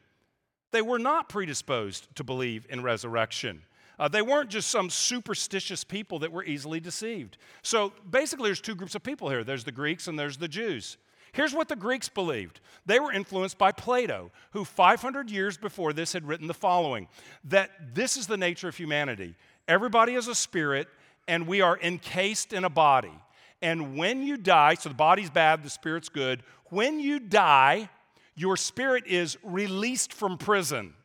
They 0.72 0.82
were 0.82 1.00
not 1.00 1.30
predisposed 1.30 2.14
to 2.16 2.24
believe 2.24 2.66
in 2.70 2.82
resurrection. 2.82 3.64
Uh, 4.02 4.08
they 4.08 4.24
weren't 4.24 4.50
just 4.50 4.72
some 4.72 4.90
superstitious 4.90 5.84
people 5.84 6.18
that 6.18 6.32
were 6.32 6.44
easily 6.44 6.80
deceived. 6.80 7.38
So 7.62 7.94
basically, 8.10 8.48
there's 8.50 8.60
two 8.60 8.74
groups 8.74 8.96
of 8.96 9.04
people 9.04 9.30
here 9.30 9.44
there's 9.44 9.64
the 9.64 9.72
Greeks 9.72 10.08
and 10.08 10.18
there's 10.18 10.38
the 10.38 10.48
Jews. 10.48 10.98
Here's 11.34 11.54
what 11.54 11.70
the 11.70 11.76
Greeks 11.76 12.10
believed 12.10 12.62
they 12.84 13.00
were 13.00 13.14
influenced 13.14 13.60
by 13.60 13.72
Plato, 13.72 14.32
who 14.54 14.66
500 14.66 15.30
years 15.30 15.56
before 15.56 15.94
this 15.94 16.14
had 16.14 16.28
written 16.28 16.48
the 16.48 16.54
following 16.56 17.10
that 17.44 17.94
this 17.94 18.18
is 18.18 18.26
the 18.26 18.38
nature 18.38 18.68
of 18.68 18.76
humanity. 18.76 19.36
Everybody 19.68 20.16
is 20.16 20.28
a 20.28 20.34
spirit, 20.34 20.88
and 21.28 21.46
we 21.46 21.62
are 21.62 21.78
encased 21.80 22.54
in 22.54 22.64
a 22.64 22.72
body. 22.72 23.14
And 23.62 23.96
when 23.96 24.24
you 24.24 24.36
die, 24.36 24.74
so 24.74 24.90
the 24.90 24.96
body's 24.96 25.30
bad, 25.30 25.62
the 25.62 25.70
spirit's 25.70 26.10
good. 26.10 26.42
When 26.72 27.00
you 27.00 27.20
die, 27.20 27.88
your 28.34 28.58
spirit 28.58 29.04
is 29.06 29.38
released 29.44 30.12
from 30.12 30.40
prison, 30.40 30.96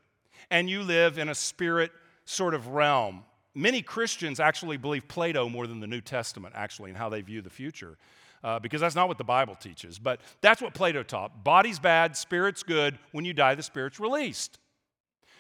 and 0.51 0.71
you 0.71 0.83
live 0.83 1.19
in 1.19 1.29
a 1.29 1.35
spirit 1.35 1.93
sort 2.27 2.53
of 2.53 2.69
realm. 2.69 3.25
Many 3.55 3.81
Christians 3.81 4.39
actually 4.39 4.77
believe 4.77 5.09
Plato 5.09 5.49
more 5.49 5.67
than 5.67 5.81
the 5.81 5.87
New 5.87 6.03
Testament, 6.03 6.55
actually, 6.55 6.91
in 6.91 6.97
how 6.97 7.09
they 7.09 7.23
view 7.23 7.41
the 7.41 7.49
future. 7.49 7.97
Uh, 8.45 8.59
because 8.61 8.81
that's 8.81 8.95
not 8.95 9.09
what 9.09 9.17
the 9.17 9.25
Bible 9.25 9.55
teaches. 9.55 9.99
But 9.99 10.21
that's 10.43 10.61
what 10.61 10.75
Plato 10.75 11.03
taught. 11.03 11.43
Body's 11.43 11.79
bad, 11.79 12.17
spirit's 12.17 12.63
good. 12.63 12.99
When 13.13 13.25
you 13.25 13.33
die, 13.33 13.55
the 13.55 13.63
spirit's 13.63 13.99
released. 13.99 14.59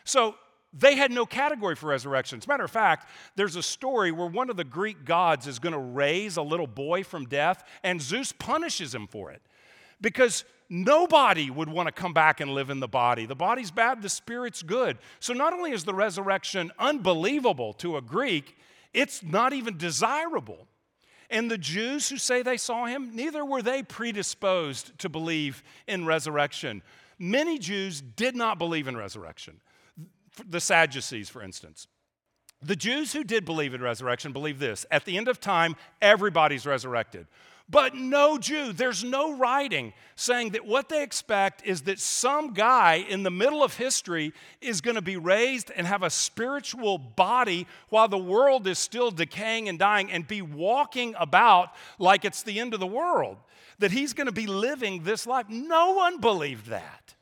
So 0.04 0.34
they 0.72 0.96
had 0.96 1.10
no 1.10 1.26
category 1.26 1.76
for 1.76 1.88
resurrection. 1.88 2.38
As 2.38 2.46
a 2.46 2.48
matter 2.48 2.64
of 2.64 2.70
fact, 2.70 3.08
there's 3.36 3.54
a 3.54 3.62
story 3.62 4.12
where 4.12 4.26
one 4.26 4.50
of 4.50 4.56
the 4.56 4.64
Greek 4.64 5.04
gods 5.04 5.46
is 5.46 5.58
going 5.58 5.74
to 5.74 5.78
raise 5.78 6.36
a 6.36 6.42
little 6.42 6.66
boy 6.66 7.04
from 7.04 7.26
death, 7.26 7.62
and 7.82 8.00
Zeus 8.00 8.32
punishes 8.32 8.94
him 8.94 9.06
for 9.06 9.30
it 9.30 9.42
because 10.00 10.44
nobody 10.68 11.50
would 11.50 11.68
want 11.68 11.86
to 11.86 11.92
come 11.92 12.12
back 12.12 12.40
and 12.40 12.50
live 12.52 12.70
in 12.70 12.80
the 12.80 12.88
body. 12.88 13.26
The 13.26 13.34
body's 13.34 13.70
bad, 13.70 14.02
the 14.02 14.08
spirit's 14.08 14.62
good. 14.62 14.98
So 15.20 15.32
not 15.32 15.52
only 15.52 15.72
is 15.72 15.84
the 15.84 15.94
resurrection 15.94 16.72
unbelievable 16.78 17.72
to 17.74 17.96
a 17.96 18.02
Greek, 18.02 18.56
it's 18.92 19.22
not 19.22 19.52
even 19.52 19.76
desirable. 19.76 20.66
And 21.28 21.50
the 21.50 21.58
Jews 21.58 22.08
who 22.08 22.18
say 22.18 22.42
they 22.42 22.56
saw 22.56 22.86
him, 22.86 23.14
neither 23.14 23.44
were 23.44 23.62
they 23.62 23.82
predisposed 23.82 24.96
to 25.00 25.08
believe 25.08 25.62
in 25.86 26.06
resurrection. 26.06 26.82
Many 27.18 27.58
Jews 27.58 28.00
did 28.00 28.36
not 28.36 28.58
believe 28.58 28.88
in 28.88 28.96
resurrection 28.96 29.60
the 30.48 30.60
Sadducees, 30.60 31.28
for 31.28 31.42
instance. 31.42 31.86
The 32.62 32.76
Jews 32.76 33.12
who 33.12 33.22
did 33.22 33.44
believe 33.44 33.74
in 33.74 33.80
resurrection 33.80 34.32
believe 34.32 34.58
this 34.58 34.86
at 34.90 35.04
the 35.04 35.16
end 35.16 35.28
of 35.28 35.40
time, 35.40 35.76
everybody's 36.00 36.66
resurrected. 36.66 37.26
But 37.68 37.96
no 37.96 38.38
Jew, 38.38 38.72
there's 38.72 39.02
no 39.02 39.36
writing 39.36 39.92
saying 40.14 40.50
that 40.50 40.64
what 40.64 40.88
they 40.88 41.02
expect 41.02 41.66
is 41.66 41.82
that 41.82 41.98
some 41.98 42.54
guy 42.54 43.04
in 43.08 43.24
the 43.24 43.30
middle 43.30 43.62
of 43.64 43.76
history 43.76 44.32
is 44.60 44.80
going 44.80 44.94
to 44.94 45.02
be 45.02 45.16
raised 45.16 45.72
and 45.74 45.84
have 45.84 46.04
a 46.04 46.10
spiritual 46.10 46.96
body 46.96 47.66
while 47.88 48.06
the 48.06 48.16
world 48.16 48.68
is 48.68 48.78
still 48.78 49.10
decaying 49.10 49.68
and 49.68 49.80
dying 49.80 50.12
and 50.12 50.28
be 50.28 50.42
walking 50.42 51.14
about 51.18 51.74
like 51.98 52.24
it's 52.24 52.44
the 52.44 52.60
end 52.60 52.72
of 52.72 52.78
the 52.78 52.86
world. 52.86 53.36
That 53.80 53.90
he's 53.90 54.12
going 54.12 54.28
to 54.28 54.32
be 54.32 54.46
living 54.46 55.02
this 55.02 55.26
life. 55.26 55.46
No 55.48 55.92
one 55.92 56.18
believed 56.20 56.68
that. 56.68 57.15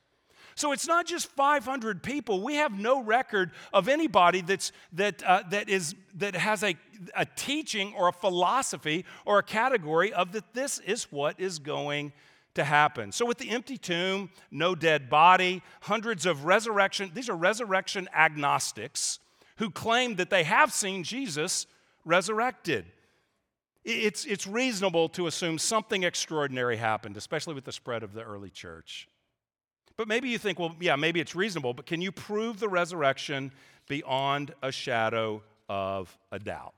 So 0.54 0.72
it's 0.72 0.86
not 0.86 1.06
just 1.06 1.26
500 1.28 2.02
people. 2.02 2.42
We 2.42 2.54
have 2.54 2.78
no 2.78 3.02
record 3.02 3.50
of 3.72 3.88
anybody 3.88 4.40
that's, 4.40 4.72
that, 4.92 5.22
uh, 5.22 5.42
that, 5.50 5.68
is, 5.68 5.94
that 6.16 6.34
has 6.34 6.62
a, 6.62 6.76
a 7.14 7.26
teaching 7.26 7.92
or 7.96 8.08
a 8.08 8.12
philosophy 8.12 9.04
or 9.24 9.38
a 9.38 9.42
category 9.42 10.12
of 10.12 10.32
that 10.32 10.54
this 10.54 10.78
is 10.80 11.04
what 11.10 11.40
is 11.40 11.58
going 11.58 12.12
to 12.54 12.64
happen. 12.64 13.10
So, 13.10 13.26
with 13.26 13.38
the 13.38 13.50
empty 13.50 13.76
tomb, 13.76 14.30
no 14.50 14.74
dead 14.74 15.10
body, 15.10 15.62
hundreds 15.82 16.24
of 16.24 16.44
resurrection, 16.44 17.10
these 17.14 17.28
are 17.28 17.36
resurrection 17.36 18.08
agnostics 18.14 19.18
who 19.56 19.70
claim 19.70 20.16
that 20.16 20.30
they 20.30 20.44
have 20.44 20.72
seen 20.72 21.02
Jesus 21.02 21.66
resurrected. 22.04 22.84
It's, 23.84 24.24
it's 24.24 24.46
reasonable 24.46 25.10
to 25.10 25.26
assume 25.26 25.58
something 25.58 26.04
extraordinary 26.04 26.76
happened, 26.76 27.16
especially 27.16 27.54
with 27.54 27.64
the 27.64 27.72
spread 27.72 28.02
of 28.02 28.14
the 28.14 28.22
early 28.22 28.50
church. 28.50 29.08
But 29.96 30.09
maybe 30.09 30.28
you 30.28 30.38
think, 30.38 30.59
well, 30.59 30.74
yeah, 30.80 30.96
maybe 30.96 31.20
it's 31.20 31.35
reasonable, 31.35 31.72
but 31.72 31.87
can 31.87 32.00
you 32.00 32.11
prove 32.11 32.59
the 32.59 32.68
resurrection 32.68 33.52
beyond 33.88 34.54
a 34.62 34.72
shadow 34.72 35.42
of 35.68 36.16
a 36.33 36.38
doubt? 36.38 36.74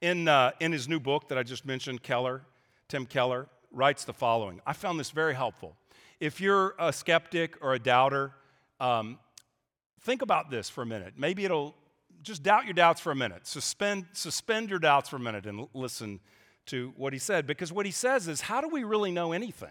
In, 0.00 0.28
uh, 0.28 0.52
in 0.60 0.72
his 0.72 0.88
new 0.88 0.98
book 0.98 1.28
that 1.28 1.36
I 1.36 1.42
just 1.42 1.66
mentioned, 1.66 2.02
Keller, 2.02 2.42
Tim 2.88 3.04
Keller, 3.04 3.46
writes 3.70 4.04
the 4.04 4.14
following. 4.14 4.60
I 4.66 4.72
found 4.72 4.98
this 4.98 5.10
very 5.10 5.34
helpful. 5.34 5.76
If 6.18 6.40
you're 6.40 6.74
a 6.78 6.92
skeptic 6.92 7.56
or 7.60 7.74
a 7.74 7.78
doubter, 7.78 8.32
um, 8.80 9.18
think 10.00 10.22
about 10.22 10.50
this 10.50 10.70
for 10.70 10.82
a 10.82 10.86
minute. 10.86 11.14
Maybe 11.16 11.44
it'll 11.44 11.74
just 12.22 12.42
doubt 12.42 12.64
your 12.64 12.74
doubts 12.74 13.00
for 13.00 13.12
a 13.12 13.16
minute. 13.16 13.46
Suspend, 13.46 14.06
suspend 14.12 14.70
your 14.70 14.78
doubts 14.78 15.10
for 15.10 15.16
a 15.16 15.20
minute 15.20 15.46
and 15.46 15.68
listen 15.74 16.20
to 16.66 16.92
what 16.96 17.12
he 17.12 17.18
said. 17.18 17.46
Because 17.46 17.72
what 17.72 17.86
he 17.86 17.92
says 17.92 18.28
is, 18.28 18.40
how 18.42 18.60
do 18.60 18.68
we 18.68 18.84
really 18.84 19.10
know 19.10 19.32
anything? 19.32 19.68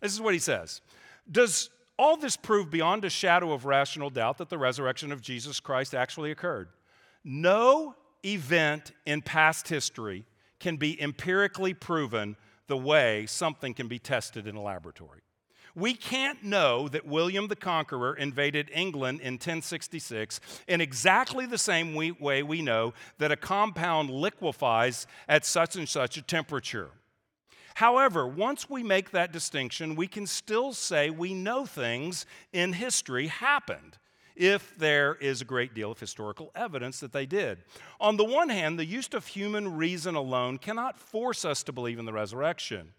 This 0.00 0.12
is 0.12 0.20
what 0.20 0.34
he 0.34 0.40
says 0.40 0.80
Does 1.30 1.70
all 1.98 2.16
this 2.16 2.36
prove 2.36 2.70
beyond 2.70 3.04
a 3.04 3.10
shadow 3.10 3.52
of 3.52 3.64
rational 3.64 4.10
doubt 4.10 4.38
that 4.38 4.48
the 4.48 4.58
resurrection 4.58 5.12
of 5.12 5.20
Jesus 5.20 5.60
Christ 5.60 5.94
actually 5.94 6.30
occurred? 6.30 6.68
No 7.24 7.94
event 8.24 8.92
in 9.06 9.22
past 9.22 9.68
history 9.68 10.24
can 10.60 10.76
be 10.76 11.00
empirically 11.00 11.74
proven 11.74 12.36
the 12.66 12.76
way 12.76 13.26
something 13.26 13.74
can 13.74 13.88
be 13.88 13.98
tested 13.98 14.46
in 14.46 14.56
a 14.56 14.62
laboratory. 14.62 15.20
We 15.74 15.94
can't 15.94 16.42
know 16.42 16.88
that 16.88 17.06
William 17.06 17.46
the 17.46 17.54
Conqueror 17.54 18.14
invaded 18.14 18.70
England 18.74 19.20
in 19.20 19.34
1066 19.34 20.40
in 20.66 20.80
exactly 20.80 21.46
the 21.46 21.58
same 21.58 21.94
way 21.94 22.42
we 22.42 22.62
know 22.62 22.94
that 23.18 23.30
a 23.30 23.36
compound 23.36 24.10
liquefies 24.10 25.06
at 25.28 25.44
such 25.44 25.76
and 25.76 25.88
such 25.88 26.16
a 26.16 26.22
temperature. 26.22 26.90
However, 27.78 28.26
once 28.26 28.68
we 28.68 28.82
make 28.82 29.12
that 29.12 29.30
distinction, 29.30 29.94
we 29.94 30.08
can 30.08 30.26
still 30.26 30.72
say 30.72 31.10
we 31.10 31.32
know 31.32 31.64
things 31.64 32.26
in 32.52 32.72
history 32.72 33.28
happened 33.28 33.98
if 34.34 34.76
there 34.76 35.14
is 35.14 35.40
a 35.40 35.44
great 35.44 35.74
deal 35.74 35.92
of 35.92 36.00
historical 36.00 36.50
evidence 36.56 36.98
that 36.98 37.12
they 37.12 37.24
did. 37.24 37.58
On 38.00 38.16
the 38.16 38.24
one 38.24 38.48
hand, 38.48 38.80
the 38.80 38.84
use 38.84 39.08
of 39.12 39.28
human 39.28 39.76
reason 39.76 40.16
alone 40.16 40.58
cannot 40.58 40.98
force 40.98 41.44
us 41.44 41.62
to 41.62 41.72
believe 41.72 42.00
in 42.00 42.04
the 42.04 42.12
resurrection. 42.12 42.94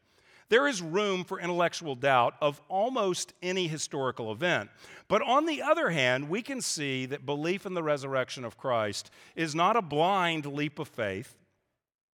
There 0.47 0.65
is 0.65 0.81
room 0.81 1.25
for 1.25 1.41
intellectual 1.41 1.95
doubt 1.95 2.35
of 2.39 2.61
almost 2.69 3.33
any 3.43 3.67
historical 3.67 4.31
event. 4.31 4.69
But 5.09 5.21
on 5.23 5.45
the 5.45 5.61
other 5.61 5.89
hand, 5.89 6.29
we 6.29 6.41
can 6.41 6.61
see 6.61 7.05
that 7.07 7.25
belief 7.25 7.65
in 7.65 7.73
the 7.73 7.83
resurrection 7.83 8.45
of 8.45 8.57
Christ 8.57 9.11
is 9.35 9.53
not 9.53 9.75
a 9.75 9.81
blind 9.81 10.45
leap 10.45 10.79
of 10.79 10.87
faith, 10.87 11.35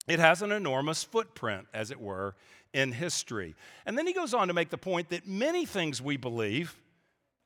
it 0.07 0.19
has 0.19 0.41
an 0.41 0.51
enormous 0.51 1.03
footprint, 1.03 1.67
as 1.73 1.89
it 1.89 1.99
were, 1.99 2.35
in 2.75 2.91
history. 2.91 3.55
And 3.85 3.97
then 3.97 4.05
he 4.05 4.11
goes 4.11 4.33
on 4.33 4.49
to 4.49 4.53
make 4.53 4.69
the 4.69 4.77
point 4.77 5.09
that 5.09 5.25
many 5.25 5.65
things 5.65 6.01
we 6.01 6.17
believe, 6.17 6.75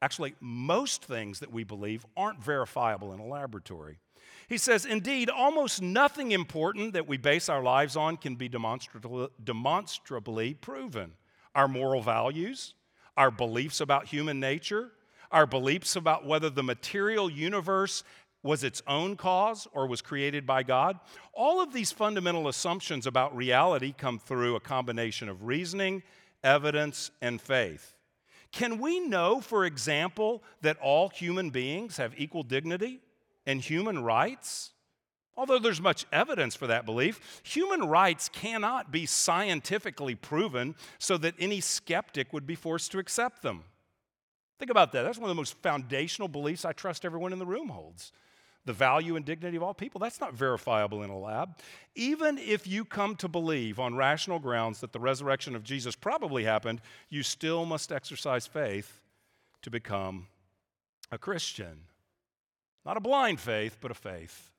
actually, 0.01 0.33
most 0.41 1.03
things 1.03 1.39
that 1.39 1.53
we 1.53 1.63
believe, 1.63 2.03
aren't 2.17 2.43
verifiable 2.43 3.13
in 3.13 3.19
a 3.19 3.25
laboratory. 3.25 3.99
He 4.47 4.57
says, 4.57 4.85
indeed, 4.85 5.29
almost 5.29 5.83
nothing 5.83 6.31
important 6.31 6.93
that 6.93 7.07
we 7.07 7.17
base 7.17 7.47
our 7.47 7.61
lives 7.61 7.95
on 7.95 8.17
can 8.17 8.35
be 8.35 8.49
demonstrably 8.49 10.53
proven. 10.55 11.11
Our 11.53 11.67
moral 11.67 12.01
values, 12.01 12.73
our 13.15 13.29
beliefs 13.29 13.81
about 13.81 14.07
human 14.07 14.39
nature, 14.39 14.89
our 15.31 15.45
beliefs 15.45 15.95
about 15.95 16.25
whether 16.25 16.49
the 16.49 16.63
material 16.63 17.29
universe 17.29 18.03
was 18.41 18.63
its 18.63 18.81
own 18.87 19.15
cause 19.15 19.67
or 19.73 19.87
was 19.87 20.01
created 20.01 20.45
by 20.45 20.63
God. 20.63 20.99
All 21.33 21.61
of 21.61 21.73
these 21.73 21.91
fundamental 21.91 22.47
assumptions 22.47 23.05
about 23.05 23.35
reality 23.35 23.93
come 23.97 24.19
through 24.19 24.55
a 24.55 24.61
combination 24.61 25.27
of 25.27 25.43
reasoning, 25.43 26.03
evidence, 26.43 27.11
and 27.21 27.41
faith. 27.41 27.95
Can 28.51 28.79
we 28.79 28.99
know, 28.99 29.41
for 29.41 29.65
example, 29.65 30.41
that 30.61 30.77
all 30.79 31.09
human 31.09 31.49
beings 31.49 31.97
have 31.97 32.13
equal 32.17 32.43
dignity 32.43 33.01
and 33.45 33.61
human 33.61 34.03
rights? 34.03 34.71
Although 35.35 35.59
there's 35.59 35.81
much 35.81 36.05
evidence 36.11 36.55
for 36.55 36.67
that 36.67 36.85
belief, 36.85 37.41
human 37.43 37.87
rights 37.87 38.27
cannot 38.27 38.91
be 38.91 39.05
scientifically 39.05 40.15
proven 40.15 40.75
so 40.97 41.17
that 41.17 41.35
any 41.39 41.61
skeptic 41.61 42.33
would 42.33 42.47
be 42.47 42.55
forced 42.55 42.91
to 42.93 42.99
accept 42.99 43.41
them. 43.41 43.63
Think 44.57 44.71
about 44.71 44.91
that. 44.93 45.03
That's 45.03 45.17
one 45.17 45.29
of 45.29 45.35
the 45.35 45.39
most 45.39 45.55
foundational 45.61 46.27
beliefs 46.27 46.65
I 46.65 46.73
trust 46.73 47.05
everyone 47.05 47.31
in 47.31 47.39
the 47.39 47.45
room 47.45 47.69
holds 47.69 48.11
the 48.65 48.73
value 48.73 49.15
and 49.15 49.25
dignity 49.25 49.57
of 49.57 49.63
all 49.63 49.73
people. 49.73 49.99
That's 49.99 50.19
not 50.19 50.33
verifiable 50.33 51.03
in 51.03 51.09
a 51.09 51.17
lab. 51.17 51.57
Even 51.95 52.37
if 52.37 52.67
you 52.67 52.85
come 52.85 53.15
to 53.17 53.27
believe 53.27 53.79
on 53.79 53.95
rational 53.95 54.39
grounds 54.39 54.81
that 54.81 54.93
the 54.93 54.99
resurrection 54.99 55.55
of 55.55 55.63
Jesus 55.63 55.95
probably 55.95 56.43
happened, 56.43 56.81
you 57.09 57.23
still 57.23 57.65
must 57.65 57.91
exercise 57.91 58.45
faith 58.45 59.01
to 59.61 59.69
become 59.69 60.27
a 61.11 61.17
Christian. 61.17 61.81
Not 62.85 62.97
a 62.97 63.01
blind 63.01 63.39
faith, 63.39 63.77
but 63.81 63.91
a 63.91 63.95
faith. 63.95 64.51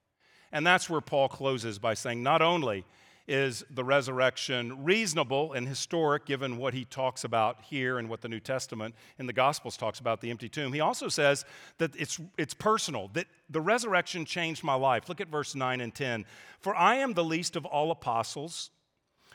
And 0.52 0.66
that's 0.66 0.90
where 0.90 1.00
Paul 1.00 1.28
closes 1.28 1.78
by 1.78 1.94
saying 1.94 2.22
not 2.22 2.42
only 2.42 2.84
is 3.28 3.64
the 3.70 3.84
resurrection 3.84 4.84
reasonable 4.84 5.52
and 5.52 5.68
historic 5.68 6.26
given 6.26 6.56
what 6.56 6.74
he 6.74 6.84
talks 6.84 7.24
about 7.24 7.62
here 7.62 7.98
and 7.98 8.08
what 8.08 8.20
the 8.20 8.28
New 8.28 8.40
Testament 8.40 8.94
in 9.18 9.26
the 9.26 9.32
Gospels 9.32 9.76
talks 9.76 10.00
about 10.00 10.20
the 10.20 10.30
empty 10.30 10.48
tomb? 10.48 10.72
He 10.72 10.80
also 10.80 11.08
says 11.08 11.44
that 11.78 11.94
it's, 11.96 12.18
it's 12.36 12.54
personal, 12.54 13.08
that 13.12 13.26
the 13.48 13.60
resurrection 13.60 14.24
changed 14.24 14.64
my 14.64 14.74
life. 14.74 15.08
Look 15.08 15.20
at 15.20 15.28
verse 15.28 15.54
9 15.54 15.80
and 15.80 15.94
10. 15.94 16.24
For 16.60 16.74
I 16.74 16.96
am 16.96 17.14
the 17.14 17.24
least 17.24 17.56
of 17.56 17.64
all 17.64 17.90
apostles, 17.90 18.70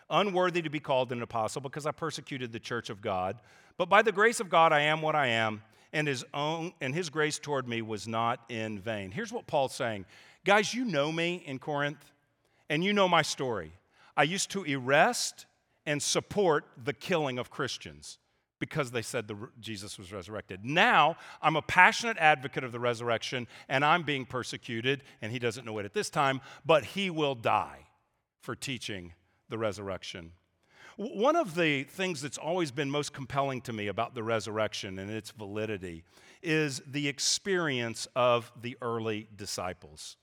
unworthy 0.10 0.62
to 0.62 0.70
be 0.70 0.80
called 0.80 1.12
an 1.12 1.22
apostle 1.22 1.62
because 1.62 1.86
I 1.86 1.92
persecuted 1.92 2.52
the 2.52 2.60
church 2.60 2.90
of 2.90 3.02
God. 3.02 3.40
But 3.78 3.90
by 3.90 4.02
the 4.02 4.12
grace 4.12 4.40
of 4.40 4.50
God, 4.50 4.72
I 4.72 4.82
am 4.82 5.02
what 5.02 5.16
I 5.16 5.28
am, 5.28 5.62
and 5.92 6.08
his 6.08 6.26
own 6.34 6.74
and 6.82 6.94
his 6.94 7.10
grace 7.10 7.40
toward 7.40 7.68
me 7.68 7.82
was 7.82 8.08
not 8.08 8.40
in 8.50 8.80
vain. 8.80 9.12
Here's 9.12 9.34
what 9.34 9.48
Paul's 9.48 9.76
saying. 9.76 10.06
Guys, 10.46 10.74
you 10.74 10.86
know 10.86 11.12
me 11.12 11.44
in 11.46 11.60
Corinth, 11.60 12.12
and 12.70 12.84
you 12.84 12.94
know 12.94 13.08
my 13.08 13.22
story. 13.22 13.74
I 14.18 14.24
used 14.24 14.50
to 14.52 14.66
arrest 14.68 15.46
and 15.86 16.02
support 16.02 16.66
the 16.84 16.94
killing 16.94 17.38
of 17.38 17.50
Christians 17.50 18.18
because 18.60 18.92
they 18.92 19.02
said 19.02 19.28
the, 19.28 19.36
Jesus 19.60 20.00
was 20.00 20.12
resurrected. 20.14 20.64
Now, 20.64 21.18
I'm 21.42 21.56
a 21.56 21.62
passionate 21.62 22.18
advocate 22.18 22.64
of 22.64 22.72
the 22.72 22.80
resurrection 22.80 23.48
and 23.68 23.84
I'm 23.84 24.04
being 24.04 24.26
persecuted, 24.26 25.04
and 25.22 25.32
he 25.32 25.40
doesn't 25.40 25.66
know 25.66 25.78
it 25.80 25.86
at 25.86 25.94
this 25.94 26.10
time, 26.10 26.42
but 26.66 26.86
he 26.86 27.10
will 27.10 27.36
die 27.36 27.88
for 28.42 28.56
teaching 28.56 29.14
the 29.50 29.58
resurrection. 29.58 30.32
One 30.98 31.36
of 31.36 31.56
the 31.56 31.84
things 31.84 32.22
that's 32.22 32.38
always 32.38 32.72
been 32.72 32.90
most 32.90 33.12
compelling 33.12 33.60
to 33.62 33.74
me 33.74 33.88
about 33.88 34.16
the 34.16 34.24
resurrection 34.24 34.98
and 34.98 35.12
its 35.12 35.32
validity 35.32 36.06
is 36.42 36.82
the 36.88 37.10
experience 37.10 38.08
of 38.16 38.52
the 38.62 38.78
early 38.82 39.28
disciples. 39.36 40.16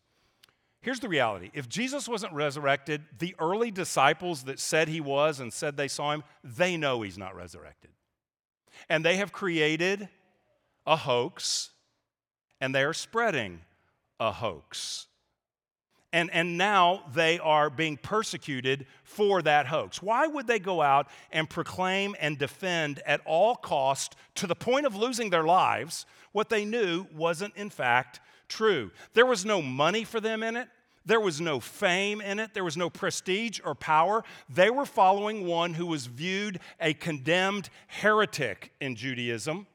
Here's 0.83 1.01
the 1.01 1.09
reality 1.09 1.51
if 1.55 1.68
Jesus 1.68 2.09
wasn't 2.09 2.33
resurrected, 2.35 3.03
the 3.18 3.35
early 3.38 3.71
disciples 3.71 4.42
that 4.45 4.59
said 4.59 4.88
he 4.88 5.01
was 5.01 5.40
and 5.40 5.53
said 5.53 5.77
they 5.77 5.88
saw 5.88 6.12
him, 6.12 6.25
they 6.45 6.77
know 6.77 7.03
he's 7.03 7.16
not 7.16 7.37
resurrected. 7.37 7.90
And 8.88 9.05
they 9.05 9.16
have 9.16 9.33
created 9.33 10.09
a 10.85 10.97
hoax 10.97 11.71
and 12.61 12.75
they 12.75 12.83
are 12.83 12.92
spreading 12.92 13.61
a 14.18 14.33
hoax. 14.33 15.07
And, 16.12 16.31
and 16.31 16.59
now 16.59 17.05
they 17.14 17.38
are 17.38 17.71
being 17.71 17.97
persecuted 17.97 18.87
for 19.05 19.40
that 19.42 19.66
hoax. 19.66 20.03
Why 20.03 20.27
would 20.27 20.47
they 20.47 20.59
go 20.59 20.83
out 20.83 21.09
and 21.31 21.49
proclaim 21.49 22.14
and 22.21 22.37
defend 22.37 23.01
at 23.07 23.21
all 23.25 23.55
cost, 23.55 24.14
to 24.35 24.47
the 24.47 24.55
point 24.55 24.85
of 24.85 24.95
losing 24.95 25.31
their 25.31 25.45
lives, 25.45 26.07
what 26.33 26.51
they 26.51 26.64
knew 26.64 27.07
wasn't 27.14 27.57
in 27.57 27.71
fact 27.71 28.21
true? 28.48 28.90
There 29.14 29.26
was 29.26 29.44
no 29.44 29.62
money 29.62 30.05
for 30.05 30.20
them 30.20 30.42
in 30.42 30.57
it. 30.57 30.68
There 31.05 31.20
was 31.20 31.40
no 31.40 31.59
fame 31.59 32.20
in 32.20 32.38
it. 32.38 32.55
There 32.55 32.64
was 32.64 32.76
no 32.76 32.88
prestige 32.88 33.61
or 33.64 33.74
power. 33.74 34.22
They 34.48 34.70
were 34.70 34.87
following 34.87 35.46
one 35.46 35.74
who 35.74 35.87
was 35.87 36.07
viewed 36.07 36.61
a 36.81 36.94
condemned 36.94 37.70
heretic 37.88 38.72
in 38.81 38.94
Judaism. 38.94 39.66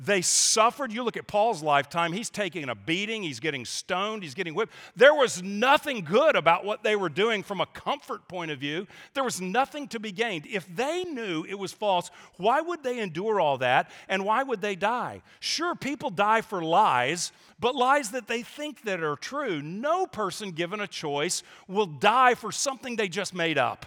They 0.00 0.22
suffered. 0.22 0.92
You 0.92 1.02
look 1.02 1.16
at 1.16 1.26
Paul's 1.26 1.60
lifetime, 1.60 2.12
he's 2.12 2.30
taking 2.30 2.68
a 2.68 2.74
beating, 2.76 3.24
he's 3.24 3.40
getting 3.40 3.64
stoned, 3.64 4.22
he's 4.22 4.34
getting 4.34 4.54
whipped. 4.54 4.72
There 4.94 5.14
was 5.14 5.42
nothing 5.42 6.04
good 6.04 6.36
about 6.36 6.64
what 6.64 6.84
they 6.84 6.94
were 6.94 7.08
doing 7.08 7.42
from 7.42 7.60
a 7.60 7.66
comfort 7.66 8.28
point 8.28 8.52
of 8.52 8.60
view. 8.60 8.86
There 9.14 9.24
was 9.24 9.40
nothing 9.40 9.88
to 9.88 9.98
be 9.98 10.12
gained. 10.12 10.46
If 10.46 10.72
they 10.74 11.02
knew 11.02 11.44
it 11.48 11.58
was 11.58 11.72
false, 11.72 12.12
why 12.36 12.60
would 12.60 12.84
they 12.84 13.00
endure 13.00 13.40
all 13.40 13.58
that 13.58 13.90
and 14.08 14.24
why 14.24 14.44
would 14.44 14.60
they 14.60 14.76
die? 14.76 15.22
Sure, 15.40 15.74
people 15.74 16.10
die 16.10 16.42
for 16.42 16.62
lies, 16.62 17.32
but 17.58 17.74
lies 17.74 18.12
that 18.12 18.28
they 18.28 18.42
think 18.42 18.82
that 18.82 19.02
are 19.02 19.16
true. 19.16 19.60
No 19.60 20.06
person 20.06 20.52
given 20.52 20.80
a 20.80 20.86
choice 20.86 21.42
will 21.66 21.86
die 21.86 22.34
for 22.34 22.52
something 22.52 22.94
they 22.94 23.08
just 23.08 23.34
made 23.34 23.58
up. 23.58 23.86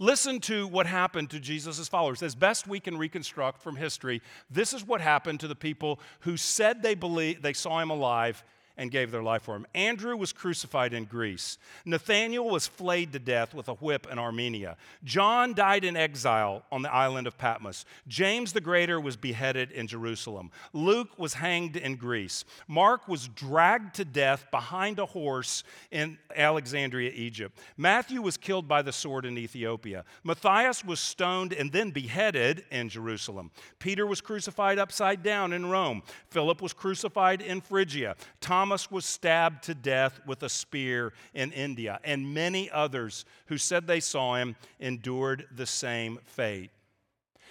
Listen 0.00 0.40
to 0.40 0.66
what 0.66 0.86
happened 0.86 1.28
to 1.28 1.38
Jesus' 1.38 1.86
followers. 1.86 2.22
As 2.22 2.34
best 2.34 2.66
we 2.66 2.80
can 2.80 2.96
reconstruct 2.96 3.60
from 3.60 3.76
history, 3.76 4.22
this 4.50 4.72
is 4.72 4.82
what 4.82 5.02
happened 5.02 5.40
to 5.40 5.48
the 5.48 5.54
people 5.54 6.00
who 6.20 6.38
said 6.38 6.82
they 6.82 6.94
believed 6.94 7.42
they 7.42 7.52
saw 7.52 7.80
him 7.80 7.90
alive 7.90 8.42
and 8.80 8.90
gave 8.90 9.10
their 9.10 9.22
life 9.22 9.42
for 9.42 9.54
him. 9.54 9.66
Andrew 9.74 10.16
was 10.16 10.32
crucified 10.32 10.94
in 10.94 11.04
Greece. 11.04 11.58
Nathanael 11.84 12.48
was 12.48 12.66
flayed 12.66 13.12
to 13.12 13.18
death 13.18 13.52
with 13.52 13.68
a 13.68 13.74
whip 13.74 14.06
in 14.10 14.18
Armenia. 14.18 14.78
John 15.04 15.52
died 15.52 15.84
in 15.84 15.98
exile 15.98 16.62
on 16.72 16.80
the 16.80 16.90
island 16.90 17.26
of 17.26 17.36
Patmos. 17.36 17.84
James 18.08 18.54
the 18.54 18.60
Greater 18.62 18.98
was 18.98 19.18
beheaded 19.18 19.70
in 19.70 19.86
Jerusalem. 19.86 20.50
Luke 20.72 21.18
was 21.18 21.34
hanged 21.34 21.76
in 21.76 21.96
Greece. 21.96 22.46
Mark 22.66 23.06
was 23.06 23.28
dragged 23.28 23.96
to 23.96 24.04
death 24.06 24.46
behind 24.50 24.98
a 24.98 25.04
horse 25.04 25.62
in 25.90 26.16
Alexandria, 26.34 27.12
Egypt. 27.14 27.58
Matthew 27.76 28.22
was 28.22 28.38
killed 28.38 28.66
by 28.66 28.80
the 28.80 28.92
sword 28.92 29.26
in 29.26 29.36
Ethiopia. 29.36 30.06
Matthias 30.24 30.82
was 30.82 31.00
stoned 31.00 31.52
and 31.52 31.70
then 31.70 31.90
beheaded 31.90 32.64
in 32.70 32.88
Jerusalem. 32.88 33.50
Peter 33.78 34.06
was 34.06 34.22
crucified 34.22 34.78
upside 34.78 35.22
down 35.22 35.52
in 35.52 35.66
Rome. 35.66 36.02
Philip 36.30 36.62
was 36.62 36.72
crucified 36.72 37.42
in 37.42 37.60
Phrygia. 37.60 38.16
Thomas 38.40 38.69
Thomas 38.70 38.88
was 38.88 39.04
stabbed 39.04 39.64
to 39.64 39.74
death 39.74 40.20
with 40.24 40.44
a 40.44 40.48
spear 40.48 41.12
in 41.34 41.50
India, 41.50 41.98
and 42.04 42.32
many 42.32 42.70
others 42.70 43.24
who 43.46 43.58
said 43.58 43.88
they 43.88 43.98
saw 43.98 44.36
him 44.36 44.54
endured 44.78 45.48
the 45.56 45.66
same 45.66 46.20
fate. 46.24 46.70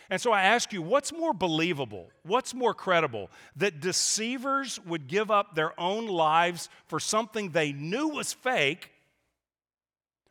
And 0.09 0.21
so 0.21 0.31
I 0.31 0.43
ask 0.43 0.71
you, 0.71 0.81
what's 0.81 1.11
more 1.11 1.33
believable? 1.33 2.09
What's 2.23 2.53
more 2.53 2.73
credible? 2.73 3.29
That 3.57 3.81
deceivers 3.81 4.79
would 4.85 5.09
give 5.09 5.29
up 5.29 5.55
their 5.55 5.77
own 5.77 6.07
lives 6.07 6.69
for 6.87 7.01
something 7.01 7.49
they 7.49 7.73
knew 7.73 8.07
was 8.07 8.31
fake, 8.31 8.89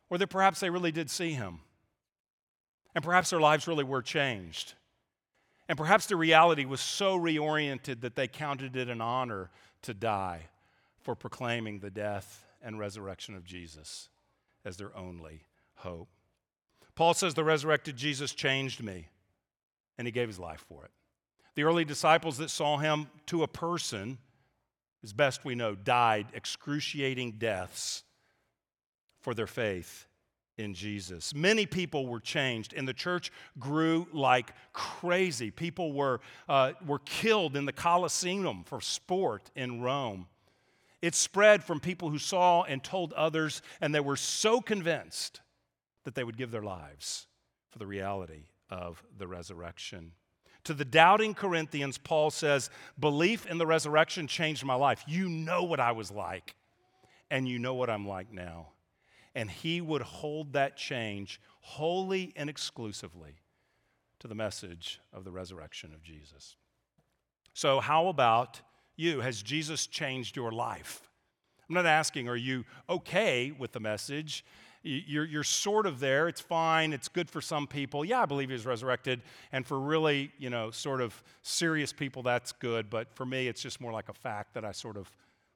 or 0.09 0.17
that 0.17 0.31
perhaps 0.31 0.59
they 0.59 0.71
really 0.71 0.91
did 0.91 1.11
see 1.11 1.33
him? 1.33 1.59
And 2.95 3.03
perhaps 3.03 3.29
their 3.29 3.39
lives 3.39 3.67
really 3.67 3.83
were 3.83 4.01
changed. 4.01 4.73
And 5.67 5.77
perhaps 5.77 6.07
the 6.07 6.15
reality 6.15 6.65
was 6.65 6.81
so 6.81 7.15
reoriented 7.15 8.01
that 8.01 8.15
they 8.15 8.27
counted 8.27 8.75
it 8.75 8.89
an 8.89 9.01
honor 9.01 9.51
to 9.83 9.93
die 9.93 10.47
for 11.09 11.15
proclaiming 11.15 11.79
the 11.79 11.89
death 11.89 12.45
and 12.61 12.77
resurrection 12.77 13.33
of 13.33 13.43
Jesus 13.43 14.09
as 14.63 14.77
their 14.77 14.95
only 14.95 15.41
hope. 15.77 16.07
Paul 16.93 17.15
says 17.15 17.33
the 17.33 17.43
resurrected 17.43 17.97
Jesus 17.97 18.31
changed 18.31 18.83
me, 18.83 19.07
and 19.97 20.07
he 20.07 20.11
gave 20.11 20.27
his 20.27 20.37
life 20.37 20.63
for 20.69 20.85
it. 20.85 20.91
The 21.55 21.63
early 21.63 21.83
disciples 21.83 22.37
that 22.37 22.51
saw 22.51 22.77
him 22.77 23.07
to 23.25 23.41
a 23.41 23.47
person, 23.47 24.19
as 25.03 25.11
best 25.11 25.43
we 25.43 25.55
know, 25.55 25.73
died 25.73 26.27
excruciating 26.35 27.37
deaths 27.39 28.03
for 29.19 29.33
their 29.33 29.47
faith 29.47 30.05
in 30.59 30.75
Jesus. 30.75 31.33
Many 31.33 31.65
people 31.65 32.05
were 32.05 32.19
changed, 32.19 32.75
and 32.77 32.87
the 32.87 32.93
church 32.93 33.31
grew 33.57 34.07
like 34.13 34.53
crazy. 34.73 35.49
People 35.49 35.91
were, 35.91 36.21
uh, 36.47 36.73
were 36.85 36.99
killed 36.99 37.55
in 37.55 37.65
the 37.65 37.73
Colosseum 37.73 38.63
for 38.63 38.79
sport 38.79 39.49
in 39.55 39.81
Rome. 39.81 40.27
It 41.01 41.15
spread 41.15 41.63
from 41.63 41.79
people 41.79 42.09
who 42.09 42.19
saw 42.19 42.63
and 42.63 42.83
told 42.83 43.13
others, 43.13 43.61
and 43.79 43.95
they 43.95 43.99
were 43.99 44.17
so 44.17 44.59
convinced 44.59 45.41
that 46.03 46.15
they 46.15 46.23
would 46.23 46.37
give 46.37 46.51
their 46.51 46.63
lives 46.63 47.27
for 47.69 47.79
the 47.79 47.87
reality 47.87 48.45
of 48.69 49.03
the 49.17 49.27
resurrection. 49.27 50.11
To 50.65 50.73
the 50.73 50.85
doubting 50.85 51.33
Corinthians, 51.33 51.97
Paul 51.97 52.31
says, 52.31 52.69
Belief 52.99 53.45
in 53.45 53.57
the 53.57 53.65
resurrection 53.65 54.27
changed 54.27 54.65
my 54.65 54.75
life. 54.75 55.03
You 55.07 55.29
know 55.29 55.63
what 55.63 55.79
I 55.79 55.93
was 55.93 56.11
like, 56.11 56.55
and 57.31 57.47
you 57.47 57.59
know 57.59 57.75
what 57.75 57.89
I'm 57.89 58.07
like 58.07 58.31
now. 58.31 58.69
And 59.35 59.49
he 59.49 59.79
would 59.79 60.01
hold 60.01 60.53
that 60.53 60.75
change 60.75 61.39
wholly 61.61 62.33
and 62.35 62.49
exclusively 62.49 63.35
to 64.19 64.27
the 64.27 64.35
message 64.35 64.99
of 65.13 65.23
the 65.23 65.31
resurrection 65.31 65.93
of 65.93 66.03
Jesus. 66.03 66.57
So, 67.53 67.79
how 67.79 68.07
about 68.07 68.61
you? 68.99 69.21
Has 69.21 69.41
Jesus 69.41 69.87
changed 69.87 70.35
your 70.35 70.51
life? 70.51 71.09
I'm 71.67 71.75
not 71.75 71.85
asking, 71.85 72.27
are 72.27 72.35
you 72.35 72.65
okay 72.89 73.51
with 73.57 73.71
the 73.71 73.79
message? 73.79 74.43
You're, 74.81 75.25
you're 75.25 75.43
sort 75.43 75.85
of 75.85 75.99
there. 75.99 76.27
It's 76.27 76.39
fine. 76.39 76.93
It's 76.93 77.09
good 77.09 77.29
for 77.29 77.41
some 77.41 77.67
people. 77.67 78.05
Yeah, 78.05 78.21
I 78.21 78.25
believe 78.25 78.49
he 78.49 78.53
was 78.53 78.65
resurrected. 78.65 79.21
And 79.51 79.65
for 79.65 79.79
really, 79.79 80.31
you 80.37 80.49
know, 80.49 80.71
sort 80.71 81.01
of 81.01 81.21
serious 81.41 81.91
people, 81.91 82.23
that's 82.23 82.53
good. 82.53 82.89
But 82.89 83.13
for 83.13 83.25
me, 83.25 83.47
it's 83.47 83.61
just 83.61 83.81
more 83.81 83.91
like 83.91 84.09
a 84.09 84.13
fact 84.13 84.53
that 84.53 84.63
I 84.63 84.71
sort 84.71 84.97
of 84.97 85.11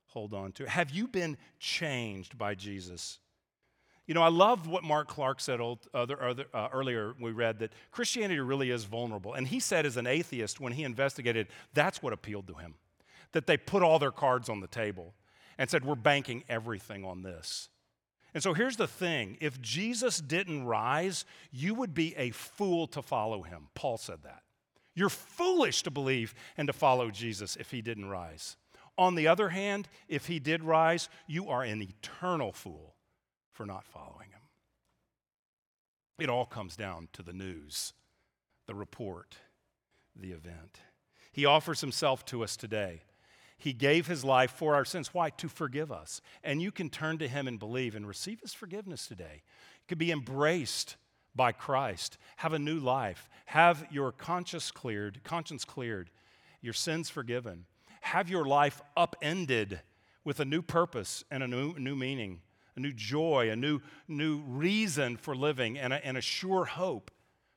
hold 0.07 0.33
on 0.33 0.51
to. 0.53 0.69
Have 0.69 0.91
you 0.91 1.07
been 1.07 1.37
changed 1.57 2.37
by 2.37 2.53
Jesus? 2.53 3.19
You 4.05 4.13
know, 4.13 4.21
I 4.21 4.27
love 4.27 4.67
what 4.67 4.83
Mark 4.83 5.07
Clark 5.07 5.39
said 5.39 5.61
other, 5.93 6.21
other, 6.21 6.45
uh, 6.53 6.67
earlier. 6.73 7.15
We 7.19 7.31
read 7.31 7.59
that 7.59 7.71
Christianity 7.91 8.41
really 8.41 8.69
is 8.69 8.83
vulnerable. 8.83 9.33
And 9.33 9.47
he 9.47 9.61
said, 9.61 9.85
as 9.85 9.95
an 9.95 10.05
atheist, 10.05 10.59
when 10.59 10.73
he 10.73 10.83
investigated, 10.83 11.47
that's 11.73 12.03
what 12.03 12.11
appealed 12.11 12.47
to 12.47 12.55
him 12.55 12.75
that 13.33 13.47
they 13.47 13.57
put 13.57 13.83
all 13.83 13.99
their 13.99 14.11
cards 14.11 14.49
on 14.49 14.61
the 14.61 14.67
table 14.67 15.13
and 15.57 15.69
said, 15.69 15.85
We're 15.85 15.95
banking 15.95 16.43
everything 16.47 17.03
on 17.03 17.21
this. 17.21 17.69
And 18.33 18.41
so 18.41 18.53
here's 18.53 18.77
the 18.77 18.87
thing 18.87 19.37
if 19.41 19.61
Jesus 19.61 20.19
didn't 20.19 20.65
rise, 20.65 21.25
you 21.51 21.75
would 21.75 21.93
be 21.93 22.15
a 22.15 22.31
fool 22.31 22.87
to 22.87 23.01
follow 23.01 23.43
him. 23.43 23.67
Paul 23.75 23.97
said 23.97 24.23
that. 24.23 24.43
You're 24.95 25.09
foolish 25.09 25.83
to 25.83 25.91
believe 25.91 26.35
and 26.55 26.67
to 26.67 26.73
follow 26.73 27.09
Jesus 27.09 27.55
if 27.55 27.71
he 27.71 27.81
didn't 27.81 28.09
rise. 28.09 28.57
On 28.97 29.15
the 29.15 29.27
other 29.27 29.49
hand, 29.49 29.89
if 30.07 30.27
he 30.27 30.37
did 30.39 30.63
rise, 30.63 31.09
you 31.27 31.49
are 31.49 31.63
an 31.63 31.81
eternal 31.81 32.51
fool 32.51 32.95
for 33.51 33.65
not 33.65 33.87
following 33.87 34.29
him. 34.29 34.41
It 36.19 36.29
all 36.29 36.45
comes 36.45 36.75
down 36.75 37.09
to 37.13 37.23
the 37.23 37.33
news, 37.33 37.93
the 38.67 38.75
report, 38.75 39.37
the 40.15 40.31
event. 40.31 40.79
He 41.31 41.45
offers 41.45 41.81
himself 41.81 42.23
to 42.25 42.43
us 42.43 42.55
today 42.55 43.01
he 43.63 43.71
gave 43.71 44.07
his 44.07 44.25
life 44.25 44.51
for 44.51 44.75
our 44.75 44.83
sins. 44.83 45.13
Why? 45.13 45.29
To 45.29 45.47
forgive 45.47 45.89
us. 45.89 46.19
And 46.43 46.61
you 46.61 46.69
can 46.69 46.89
turn 46.89 47.17
to 47.19 47.29
him 47.29 47.47
and 47.47 47.57
believe 47.57 47.95
and 47.95 48.05
receive 48.05 48.41
his 48.41 48.53
forgiveness 48.53 49.07
today. 49.07 49.41
You 49.41 49.87
could 49.87 49.97
be 49.97 50.11
embraced 50.11 50.97
by 51.33 51.53
Christ, 51.53 52.17
have 52.35 52.51
a 52.51 52.59
new 52.59 52.77
life, 52.77 53.29
have 53.45 53.85
your 53.89 54.11
conscience 54.11 54.69
cleared, 54.69 55.23
conscience 55.23 55.63
cleared, 55.63 56.09
your 56.61 56.73
sins 56.73 57.09
forgiven, 57.09 57.63
have 58.01 58.29
your 58.29 58.43
life 58.43 58.81
upended 58.97 59.79
with 60.25 60.41
a 60.41 60.45
new 60.45 60.61
purpose 60.61 61.23
and 61.31 61.41
a 61.41 61.47
new, 61.47 61.73
new 61.79 61.95
meaning, 61.95 62.41
a 62.75 62.81
new 62.81 62.91
joy, 62.91 63.49
a 63.49 63.55
new, 63.55 63.79
new 64.09 64.39
reason 64.39 65.15
for 65.15 65.37
living, 65.37 65.79
and 65.79 65.93
a, 65.93 66.05
and 66.05 66.17
a 66.17 66.21
sure 66.21 66.65
hope 66.65 67.11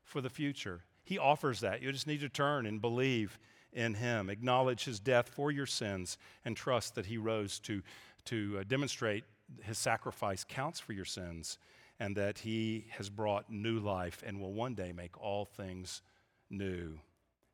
for 0.04 0.20
the 0.20 0.30
future. 0.30 0.84
He 1.02 1.18
offers 1.18 1.60
that. 1.60 1.82
You 1.82 1.90
just 1.90 2.06
need 2.06 2.20
to 2.20 2.28
turn 2.28 2.64
and 2.64 2.80
believe 2.80 3.40
in 3.72 3.94
him. 3.94 4.30
Acknowledge 4.30 4.84
his 4.84 5.00
death 5.00 5.28
for 5.28 5.50
your 5.50 5.66
sins 5.66 6.18
and 6.44 6.56
trust 6.56 6.94
that 6.94 7.06
he 7.06 7.18
rose 7.18 7.58
to, 7.60 7.82
to 8.26 8.58
uh, 8.60 8.64
demonstrate 8.66 9.24
his 9.62 9.78
sacrifice 9.78 10.44
counts 10.44 10.80
for 10.80 10.92
your 10.92 11.04
sins 11.04 11.58
and 11.98 12.16
that 12.16 12.38
He 12.38 12.86
has 12.90 13.08
brought 13.08 13.50
new 13.50 13.78
life 13.78 14.22
and 14.26 14.40
will 14.40 14.52
one 14.52 14.74
day 14.74 14.92
make 14.92 15.20
all 15.20 15.44
things 15.44 16.02
new 16.50 16.98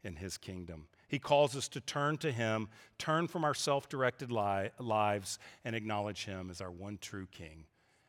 in 0.03 0.17
His 0.17 0.37
kingdom. 0.37 0.87
He 1.09 1.19
calls 1.19 1.57
us 1.57 1.69
to 1.69 1.81
turn 1.81 2.19
to 2.19 2.33
Him, 2.33 2.69
turn 2.99 3.29
from 3.29 3.45
our 3.45 3.55
self 3.55 3.89
directed 3.89 4.33
li- 4.33 4.71
lives, 4.79 5.39
and 5.65 5.77
acknowledge 5.77 6.25
Him 6.25 6.51
as 6.51 6.61
our 6.61 6.71
one 6.71 6.99
true 7.01 7.27
King 7.31 7.67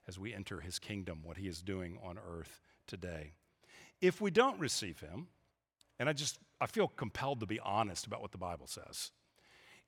as 0.08 0.20
we 0.20 0.34
enter 0.34 0.60
His 0.60 0.80
kingdom, 0.80 1.20
what 1.24 1.38
He 1.38 1.48
is 1.48 1.62
doing 1.62 2.00
on 2.04 2.18
earth 2.18 2.60
today. 2.88 3.34
If 4.02 4.20
we 4.20 4.32
don't 4.32 4.60
receive 4.60 5.00
Him, 5.00 5.28
and 6.00 6.10
I 6.10 6.14
just 6.14 6.40
I 6.64 6.66
feel 6.66 6.88
compelled 6.88 7.42
to 7.42 7.46
be 7.46 7.60
honest 7.60 8.08
about 8.08 8.22
what 8.22 8.32
the 8.32 8.38
Bible 8.38 8.68
says. 8.68 9.12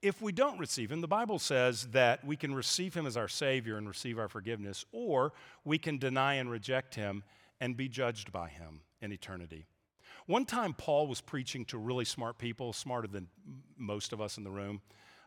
If 0.02 0.22
we 0.22 0.34
don't 0.34 0.60
receive 0.60 0.92
him, 0.92 1.00
the 1.00 1.08
Bible 1.08 1.40
says 1.40 1.88
that 1.92 2.26
we 2.26 2.36
can 2.36 2.54
receive 2.54 2.94
him 2.94 3.08
as 3.08 3.16
our 3.16 3.30
Savior 3.30 3.78
and 3.78 3.88
receive 3.88 4.20
our 4.20 4.28
forgiveness, 4.28 4.84
or 4.92 5.32
we 5.64 5.78
can 5.78 5.98
deny 5.98 6.34
and 6.34 6.52
reject 6.52 6.96
him 6.96 7.24
and 7.62 7.78
be 7.78 7.88
judged 7.88 8.34
by 8.34 8.50
him 8.50 8.82
in 9.00 9.14
eternity. 9.14 9.68
One 10.26 10.44
time, 10.44 10.74
Paul 10.74 11.08
was 11.08 11.22
preaching 11.22 11.64
to 11.68 11.78
really 11.78 12.04
smart 12.04 12.38
people, 12.38 12.74
smarter 12.74 13.08
than 13.08 13.30
most 13.78 14.12
of 14.12 14.20
us 14.20 14.38
in 14.38 14.44
the 14.44 14.52
room. 14.52 14.82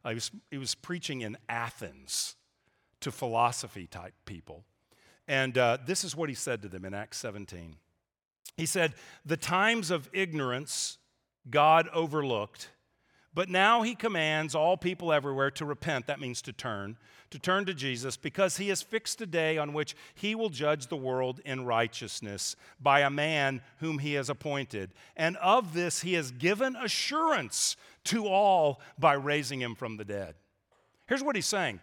Uh, 0.05 0.11
he, 0.11 0.14
was, 0.16 0.30
he 0.51 0.59
was 0.59 0.74
preaching 0.74 1.22
in 1.22 1.38
Athens 1.49 2.36
to 3.01 3.11
philosophy 3.11 3.86
type 3.86 4.12
people. 4.26 4.64
And 5.26 5.57
uh, 5.57 5.78
this 5.86 6.05
is 6.05 6.14
what 6.14 6.28
he 6.28 6.34
said 6.34 6.61
to 6.61 6.68
them 6.68 6.84
in 6.84 6.92
Acts 6.92 7.16
17. 7.16 7.76
He 8.59 8.66
said, 8.66 8.92
The 9.24 9.38
times 9.38 9.90
of 9.90 10.11
ignorance 10.12 10.99
God 11.51 11.89
overlooked, 11.93 12.70
but 13.34 13.49
now 13.49 13.82
he 13.82 13.95
commands 13.95 14.55
all 14.55 14.76
people 14.76 15.12
everywhere 15.12 15.51
to 15.53 15.64
repent. 15.64 16.07
That 16.07 16.20
means 16.20 16.43
to 16.43 16.53
turn, 16.53 16.97
to 17.30 17.39
turn 17.39 17.66
to 17.66 17.74
Jesus, 17.74 18.16
because 18.16 18.57
he 18.57 18.68
has 18.68 18.82
fixed 18.82 19.20
a 19.20 19.26
day 19.26 19.59
on 19.59 19.72
which 19.72 19.95
he 20.14 20.34
will 20.34 20.49
judge 20.49 20.89
the 20.89 20.97
world 20.97 21.41
in 21.45 21.64
righteousness 21.64 22.57
by 22.80 23.01
a 23.01 23.11
man 23.11 23.61
whom 23.78 23.99
he 23.99 24.14
has 24.14 24.28
appointed. 24.28 24.91
And 25.16 25.36
of 25.36 25.72
this 25.74 26.01
he 26.01 26.14
has 26.14 26.30
given 26.30 26.74
assurance 26.76 27.76
to 28.05 28.26
all 28.26 28.80
by 28.99 29.12
raising 29.12 29.61
him 29.61 29.74
from 29.74 29.97
the 29.97 30.05
dead. 30.05 30.34
Here's 31.07 31.22
what 31.22 31.36
he's 31.36 31.47
saying. 31.47 31.80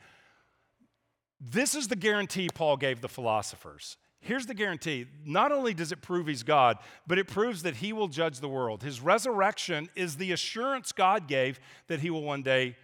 This 1.39 1.75
is 1.75 1.87
the 1.87 1.95
guarantee 1.95 2.49
Paul 2.53 2.77
gave 2.77 3.01
the 3.01 3.09
philosophers. 3.09 3.97
Here's 4.25 4.47
the 4.47 4.55
guarantee 4.55 5.05
not 5.23 5.51
only 5.51 5.75
does 5.75 5.91
it 5.91 6.01
prove 6.01 6.25
he's 6.25 6.41
God, 6.41 6.79
but 7.05 7.19
it 7.19 7.27
proves 7.27 7.61
that 7.61 7.75
he 7.75 7.93
will 7.93 8.07
judge 8.07 8.39
the 8.39 8.49
world. 8.49 8.81
His 8.81 8.99
resurrection 8.99 9.87
is 9.95 10.17
the 10.17 10.31
assurance 10.31 10.91
God 10.91 11.27
gave 11.27 11.59
that 11.89 11.99
he 11.99 12.09
will 12.09 12.23
one 12.23 12.41
day 12.41 12.75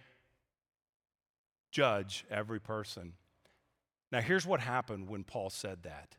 judge 1.72 2.24
every 2.30 2.60
person. 2.60 3.14
Now, 4.12 4.20
here's 4.20 4.46
what 4.46 4.60
happened 4.60 5.08
when 5.08 5.24
Paul 5.24 5.50
said 5.50 5.82
that. 5.82 6.14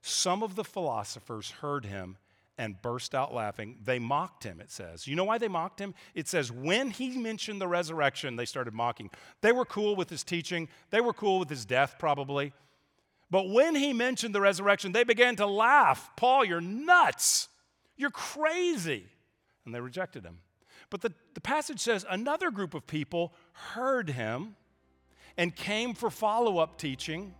Some 0.00 0.44
of 0.44 0.54
the 0.54 0.62
philosophers 0.62 1.50
heard 1.50 1.84
him 1.84 2.16
and 2.56 2.80
burst 2.82 3.16
out 3.16 3.34
laughing. 3.34 3.78
They 3.82 3.98
mocked 3.98 4.44
him, 4.44 4.60
it 4.60 4.70
says. 4.70 5.08
You 5.08 5.16
know 5.16 5.24
why 5.24 5.38
they 5.38 5.48
mocked 5.48 5.80
him? 5.80 5.92
It 6.14 6.28
says, 6.28 6.52
when 6.52 6.92
he 6.92 7.18
mentioned 7.18 7.60
the 7.60 7.66
resurrection, 7.66 8.36
they 8.36 8.44
started 8.44 8.74
mocking. 8.74 9.10
They 9.40 9.50
were 9.50 9.64
cool 9.64 9.96
with 9.96 10.08
his 10.08 10.22
teaching, 10.22 10.68
they 10.90 11.00
were 11.00 11.12
cool 11.12 11.40
with 11.40 11.50
his 11.50 11.64
death, 11.64 11.96
probably. 11.98 12.52
But 13.32 13.48
when 13.48 13.74
he 13.74 13.94
mentioned 13.94 14.34
the 14.34 14.42
resurrection, 14.42 14.92
they 14.92 15.04
began 15.04 15.36
to 15.36 15.46
laugh. 15.46 16.10
Paul, 16.16 16.44
you're 16.44 16.60
nuts. 16.60 17.48
You're 17.96 18.10
crazy. 18.10 19.06
And 19.64 19.74
they 19.74 19.80
rejected 19.80 20.22
him. 20.22 20.40
But 20.90 21.00
the, 21.00 21.14
the 21.32 21.40
passage 21.40 21.80
says 21.80 22.04
another 22.10 22.50
group 22.50 22.74
of 22.74 22.86
people 22.86 23.32
heard 23.52 24.10
him 24.10 24.54
and 25.38 25.56
came 25.56 25.94
for 25.94 26.10
follow 26.10 26.58
up 26.58 26.76
teaching 26.76 27.34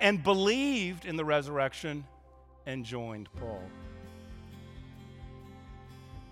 and 0.00 0.24
believed 0.24 1.04
in 1.04 1.14
the 1.14 1.24
resurrection 1.24 2.04
and 2.66 2.84
joined 2.84 3.28
Paul. 3.38 3.62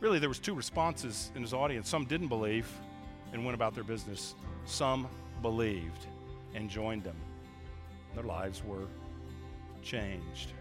Really, 0.00 0.18
there 0.18 0.28
was 0.28 0.40
two 0.40 0.54
responses 0.54 1.30
in 1.36 1.42
his 1.42 1.54
audience. 1.54 1.88
Some 1.88 2.06
didn't 2.06 2.28
believe 2.28 2.68
and 3.32 3.44
went 3.44 3.54
about 3.54 3.72
their 3.72 3.84
business. 3.84 4.34
Some 4.64 5.06
believed 5.42 6.06
and 6.56 6.68
joined 6.68 7.04
him. 7.04 7.14
Their 8.16 8.24
lives 8.24 8.62
were 8.64 8.86
changed. 9.82 10.52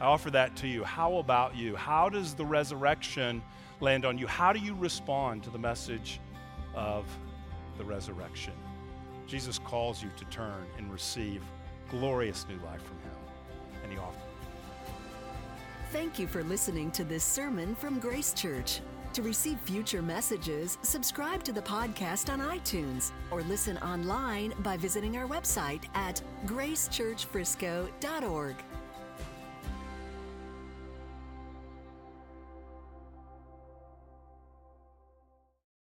I 0.00 0.04
offer 0.04 0.30
that 0.30 0.54
to 0.58 0.68
you. 0.68 0.84
How 0.84 1.16
about 1.16 1.56
you? 1.56 1.74
How 1.74 2.08
does 2.08 2.34
the 2.34 2.46
resurrection 2.46 3.42
land 3.80 4.04
on 4.04 4.16
you? 4.16 4.28
How 4.28 4.52
do 4.52 4.60
you 4.60 4.76
respond 4.76 5.42
to 5.42 5.50
the 5.50 5.58
message 5.58 6.20
of 6.72 7.04
the 7.78 7.84
resurrection? 7.84 8.52
Jesus 9.26 9.58
calls 9.58 10.00
you 10.04 10.10
to 10.16 10.24
turn 10.26 10.64
and 10.78 10.90
receive 10.92 11.42
glorious 11.90 12.46
new 12.48 12.64
life 12.64 12.82
from 12.82 12.98
Him, 13.00 13.18
and 13.82 13.92
He 13.92 13.98
offers. 13.98 14.22
Thank 15.90 16.16
you 16.16 16.28
for 16.28 16.44
listening 16.44 16.92
to 16.92 17.02
this 17.02 17.24
sermon 17.24 17.74
from 17.74 17.98
Grace 17.98 18.32
Church. 18.32 18.80
To 19.16 19.22
receive 19.22 19.58
future 19.60 20.02
messages, 20.02 20.76
subscribe 20.82 21.42
to 21.44 21.52
the 21.52 21.62
podcast 21.62 22.30
on 22.30 22.40
iTunes 22.40 23.12
or 23.30 23.40
listen 23.40 23.78
online 23.78 24.52
by 24.58 24.76
visiting 24.76 25.16
our 25.16 25.26
website 25.26 25.84
at 25.94 26.20
gracechurchfrisco.org. 26.44 28.56